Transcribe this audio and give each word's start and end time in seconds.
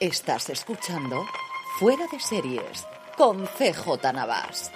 Estás 0.00 0.48
escuchando 0.48 1.26
Fuera 1.80 2.04
de 2.12 2.20
Series 2.20 2.86
con 3.16 3.44
CJ 3.46 4.12
Navas. 4.14 4.70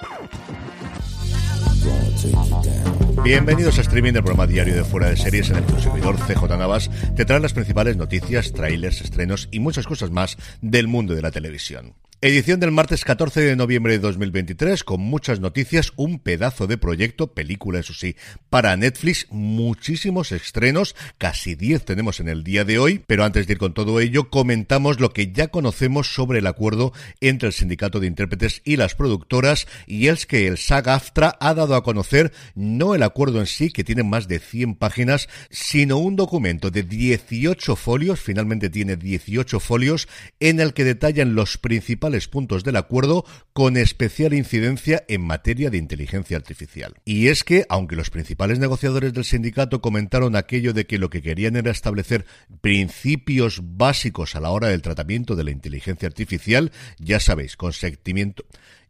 Bienvenidos 3.22 3.78
a 3.78 3.82
streaming 3.82 4.14
del 4.14 4.24
programa 4.24 4.48
diario 4.48 4.74
de 4.74 4.82
Fuera 4.82 5.10
de 5.10 5.16
Series 5.16 5.50
en 5.50 5.58
el 5.58 5.80
servidor 5.80 6.16
CJ 6.16 6.58
Navas 6.58 6.90
te 7.14 7.24
trae 7.24 7.38
las 7.38 7.52
principales 7.52 7.96
noticias, 7.96 8.52
trailers, 8.52 9.00
estrenos 9.00 9.48
y 9.52 9.60
muchas 9.60 9.86
cosas 9.86 10.10
más 10.10 10.36
del 10.60 10.88
mundo 10.88 11.14
de 11.14 11.22
la 11.22 11.30
televisión. 11.30 11.94
Edición 12.24 12.60
del 12.60 12.70
martes 12.70 13.04
14 13.04 13.40
de 13.40 13.56
noviembre 13.56 13.94
de 13.94 13.98
2023 13.98 14.84
con 14.84 15.00
muchas 15.00 15.40
noticias, 15.40 15.92
un 15.96 16.20
pedazo 16.20 16.68
de 16.68 16.78
proyecto, 16.78 17.34
película 17.34 17.80
eso 17.80 17.94
sí, 17.94 18.14
para 18.48 18.76
Netflix, 18.76 19.26
muchísimos 19.30 20.30
estrenos, 20.30 20.94
casi 21.18 21.56
10 21.56 21.84
tenemos 21.84 22.20
en 22.20 22.28
el 22.28 22.44
día 22.44 22.64
de 22.64 22.78
hoy, 22.78 23.02
pero 23.08 23.24
antes 23.24 23.48
de 23.48 23.54
ir 23.54 23.58
con 23.58 23.74
todo 23.74 23.98
ello 23.98 24.30
comentamos 24.30 25.00
lo 25.00 25.12
que 25.12 25.32
ya 25.32 25.48
conocemos 25.48 26.14
sobre 26.14 26.38
el 26.38 26.46
acuerdo 26.46 26.92
entre 27.20 27.48
el 27.48 27.52
sindicato 27.52 27.98
de 27.98 28.06
intérpretes 28.06 28.62
y 28.64 28.76
las 28.76 28.94
productoras 28.94 29.66
y 29.88 30.06
es 30.06 30.24
que 30.24 30.46
el 30.46 30.58
SAG-AFTRA 30.58 31.36
ha 31.40 31.54
dado 31.54 31.74
a 31.74 31.82
conocer 31.82 32.32
no 32.54 32.94
el 32.94 33.02
acuerdo 33.02 33.40
en 33.40 33.46
sí, 33.46 33.72
que 33.72 33.82
tiene 33.82 34.04
más 34.04 34.28
de 34.28 34.38
100 34.38 34.76
páginas, 34.76 35.28
sino 35.50 35.98
un 35.98 36.14
documento 36.14 36.70
de 36.70 36.84
18 36.84 37.74
folios, 37.74 38.20
finalmente 38.20 38.70
tiene 38.70 38.94
18 38.94 39.58
folios, 39.58 40.06
en 40.38 40.60
el 40.60 40.72
que 40.72 40.84
detallan 40.84 41.34
los 41.34 41.58
principales 41.58 42.11
puntos 42.28 42.64
del 42.64 42.76
acuerdo 42.76 43.24
con 43.52 43.76
especial 43.76 44.34
incidencia 44.34 45.04
en 45.08 45.22
materia 45.22 45.70
de 45.70 45.78
inteligencia 45.78 46.36
artificial. 46.36 46.94
Y 47.04 47.28
es 47.28 47.44
que, 47.44 47.66
aunque 47.68 47.96
los 47.96 48.10
principales 48.10 48.58
negociadores 48.58 49.12
del 49.12 49.24
sindicato 49.24 49.80
comentaron 49.80 50.36
aquello 50.36 50.72
de 50.72 50.86
que 50.86 50.98
lo 50.98 51.10
que 51.10 51.22
querían 51.22 51.56
era 51.56 51.70
establecer 51.70 52.26
principios 52.60 53.60
básicos 53.62 54.36
a 54.36 54.40
la 54.40 54.50
hora 54.50 54.68
del 54.68 54.82
tratamiento 54.82 55.36
de 55.36 55.44
la 55.44 55.50
inteligencia 55.50 56.08
artificial, 56.08 56.72
ya 56.98 57.20
sabéis, 57.20 57.56
consentimiento 57.56 58.44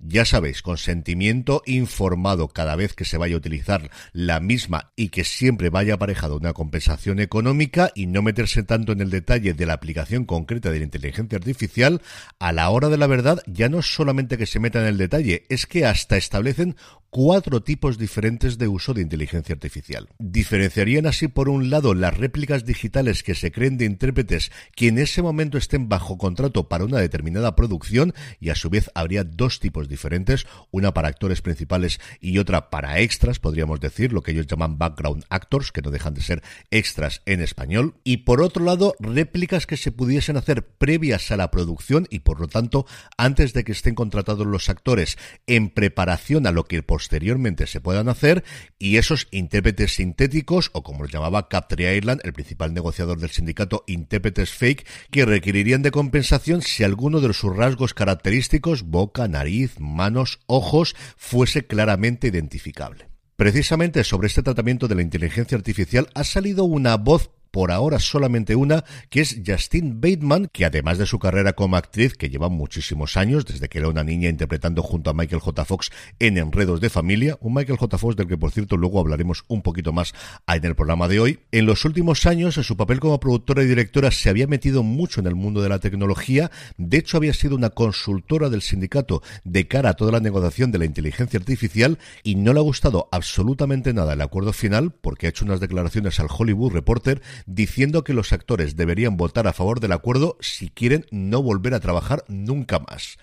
ya 0.05 0.25
sabéis, 0.25 0.63
consentimiento 0.63 1.63
informado 1.65 2.49
cada 2.49 2.75
vez 2.75 2.93
que 2.93 3.05
se 3.05 3.19
vaya 3.19 3.37
a 3.37 3.39
utilizar 3.39 3.89
la 4.13 4.41
misma 4.41 4.93
y 4.97 5.11
que 5.11 5.23
siempre 5.23 5.71
vaya 5.71 5.95
aparejado 5.95 6.37
una 6.37 6.53
compensación 6.53 7.21
económica 7.21 7.93
y 7.95 8.07
no 8.07 8.21
meterse 8.21 8.65
tanto 8.65 8.91
en 8.91 9.01
el 9.01 9.11
detalle 9.11 9.55
de 9.55 9.65
la 9.65 9.75
aplicación 9.75 10.25
concreta 10.25 10.71
de 10.73 10.79
la 10.79 10.85
inteligencia 10.85 11.39
artificial, 11.39 12.03
a 12.41 12.53
la 12.53 12.69
hora 12.71 12.89
de 12.89 12.99
la 12.99 13.07
verdad 13.13 13.43
ya 13.47 13.69
no 13.69 13.81
es 13.81 13.95
solamente 13.95 14.39
que 14.39 14.47
se 14.47 14.59
meta 14.59 14.81
en 14.81 14.87
el 14.87 14.97
detalle, 14.97 15.45
es 15.51 15.67
que 15.67 15.85
hasta 15.85 16.17
establecen 16.17 16.77
cuatro 17.15 17.63
tipos 17.63 17.99
diferentes 17.99 18.57
de 18.57 18.69
uso 18.69 18.95
de 18.95 19.03
inteligencia 19.03 19.53
artificial. 19.53 20.09
Diferenciarían 20.19 21.05
así, 21.05 21.29
por 21.29 21.51
un 21.51 21.69
lado, 21.69 21.93
las 21.93 22.17
réplicas 22.17 22.65
digitales 22.65 23.23
que 23.23 23.35
se 23.35 23.53
creen 23.53 23.77
de 23.77 23.85
intérpretes 23.85 24.51
que 24.75 24.89
en 24.89 24.97
ese 24.97 25.21
momento 25.21 25.59
estén 25.59 25.91
bajo 25.91 26.17
contrato 26.17 26.71
para 26.71 26.87
una 26.87 27.01
determinada 27.01 27.55
producción 27.55 28.15
y 28.41 28.49
a 28.49 28.55
su 28.55 28.71
vez 28.71 28.91
habría 28.95 29.25
dos 29.25 29.61
tipos 29.61 29.91
diferentes, 29.91 30.47
una 30.71 30.95
para 30.95 31.09
actores 31.09 31.43
principales 31.43 32.01
y 32.19 32.39
otra 32.39 32.71
para 32.71 32.99
extras, 33.01 33.39
podríamos 33.39 33.79
decir, 33.81 34.15
lo 34.15 34.23
que 34.23 34.31
ellos 34.31 34.47
llaman 34.47 34.79
background 34.79 35.27
actors, 35.29 35.71
que 35.71 35.83
no 35.83 35.91
dejan 35.91 36.15
de 36.15 36.23
ser 36.23 36.43
extras 36.71 37.21
en 37.27 37.43
español. 37.43 37.93
Y 38.05 38.19
por 38.19 38.41
otro 38.41 38.65
lado, 38.65 38.95
réplicas 39.01 39.67
que 39.67 39.77
se 39.77 39.93
pudiesen 39.93 40.39
hacer 40.39 40.67
previas 40.67 41.31
a 41.31 41.37
la 41.37 41.51
producción 41.51 42.07
y 42.09 42.21
por 42.21 42.41
lo 42.41 42.49
tanto 42.49 42.87
antes 43.19 43.53
de 43.53 43.65
que 43.65 43.73
estén 43.73 43.95
contratados 43.95 44.47
los 44.47 44.71
actores 44.71 45.19
en 45.47 45.69
preparación 45.69 46.47
a 46.47 46.53
lo 46.53 46.65
que 46.65 46.83
por 46.83 47.02
posteriormente 47.03 47.67
se 47.67 47.81
puedan 47.81 48.09
hacer 48.09 48.45
y 48.79 48.97
esos 48.97 49.27
intérpretes 49.33 49.97
sintéticos 49.97 50.71
o 50.73 50.85
como 50.85 51.03
los 51.03 51.11
llamaba 51.13 51.49
Captree 51.49 51.97
Ireland, 51.97 52.21
el 52.23 52.33
principal 52.33 52.73
negociador 52.73 53.19
del 53.19 53.31
sindicato 53.31 53.83
intérpretes 53.89 54.51
fake, 54.51 54.87
que 55.11 55.25
requerirían 55.25 55.83
de 55.83 55.91
compensación 55.91 56.63
si 56.63 56.85
alguno 56.85 57.21
de 57.21 57.33
sus 57.35 57.57
rasgos 57.57 57.93
característicos, 57.93 58.85
boca, 58.85 59.27
nariz, 59.27 59.81
manos, 59.81 60.39
ojos, 60.47 60.95
fuese 61.17 61.67
claramente 61.67 62.29
identificable. 62.29 63.09
Precisamente 63.35 64.05
sobre 64.05 64.29
este 64.29 64.45
tratamiento 64.45 64.87
de 64.87 64.95
la 64.95 65.03
inteligencia 65.03 65.57
artificial 65.57 66.09
ha 66.15 66.23
salido 66.23 66.63
una 66.63 66.97
voz 66.97 67.33
por 67.53 67.71
ahora 67.71 68.01
solamente 68.01 68.57
una, 68.57 68.85
que 69.11 69.21
es 69.21 69.41
Justine 69.47 69.93
Bateman, 69.95 70.49
que 70.53 70.65
además 70.65 70.99
de 70.99 71.07
su 71.07 71.19
carrera 71.19 71.53
como 71.53 71.77
actriz, 71.77 72.15
que 72.15 72.31
lleva 72.31 72.49
muchísimos 72.49 73.17
años, 73.17 73.47
desde 73.47 73.69
que 73.69 73.79
era 73.79 73.89
una 73.89 74.03
niña 74.03 74.29
interpretando 74.29 74.83
junto 74.83 75.11
a 75.11 75.15
Michael 75.15 75.41
J. 75.41 75.65
Fox 75.65 75.91
en 76.19 76.39
Enredos 76.39 76.81
de 76.81 76.91
Familia, 76.91 77.37
un 77.41 77.55
Michael 77.55 77.79
J. 77.79 77.99
Fox 77.99 78.17
del 78.17 78.27
que 78.27 78.39
por 78.39 78.51
cierto 78.51 78.77
luego 78.77 78.99
hablaremos 78.99 79.45
un 79.49 79.63
poquito 79.63 79.93
más 79.93 80.15
en 80.49 80.65
el 80.65 80.75
programa 80.75 81.09
de 81.09 81.21
hoy. 81.21 81.41
En 81.53 81.67
los 81.67 81.85
últimos 81.85 82.27
años, 82.27 82.57
en 82.57 82.65
su 82.65 82.77
papel 82.77 83.01
como 83.01 83.21
productora 83.21 83.63
y 83.63 83.67
directora, 83.67 84.11
se 84.11 84.31
había 84.31 84.47
metido 84.47 84.83
mucho 84.83 85.21
en 85.21 85.27
el 85.27 85.35
mundo 85.35 85.63
de 85.63 85.69
la 85.69 85.79
tecnología, 85.79 86.51
de 86.79 86.97
hecho 86.97 87.19
había 87.19 87.35
sido 87.35 87.55
una 87.55 87.71
consultora 87.71 88.49
del 88.49 88.63
sindicato 88.63 89.23
de 89.45 89.69
cara 89.69 89.91
a 89.91 89.95
toda 89.95 90.13
la 90.13 90.21
negociación 90.21 90.73
de 90.73 90.79
la 90.79 90.87
inteligencia 90.87 91.39
artificial 91.39 91.99
y 92.23 92.37
no 92.37 92.55
le 92.55 92.61
ha 92.61 92.63
gustado 92.63 93.09
absolutamente 93.13 93.93
nada 93.93 94.15
el 94.15 94.21
acuerdo 94.23 94.55
final 94.55 94.93
porque 94.93 95.27
ha 95.27 95.31
hecho 95.31 95.45
unas 95.45 95.61
declaraciones 95.61 96.19
al 96.19 96.29
Hollywood 96.31 96.73
Reporter 96.73 97.21
diciendo 97.47 98.05
que 98.05 98.15
los 98.15 98.33
actores 98.33 98.77
deberían 98.77 99.17
votar 99.17 99.47
a 99.47 99.53
favor 99.53 99.81
del 99.81 99.93
acuerdo 99.93 100.37
si 100.41 100.69
quieren 100.69 101.07
no 101.11 101.43
volver 101.43 101.75
a 101.75 101.81
trabajar 101.81 102.25
nunca 102.29 102.79
más. 102.79 103.19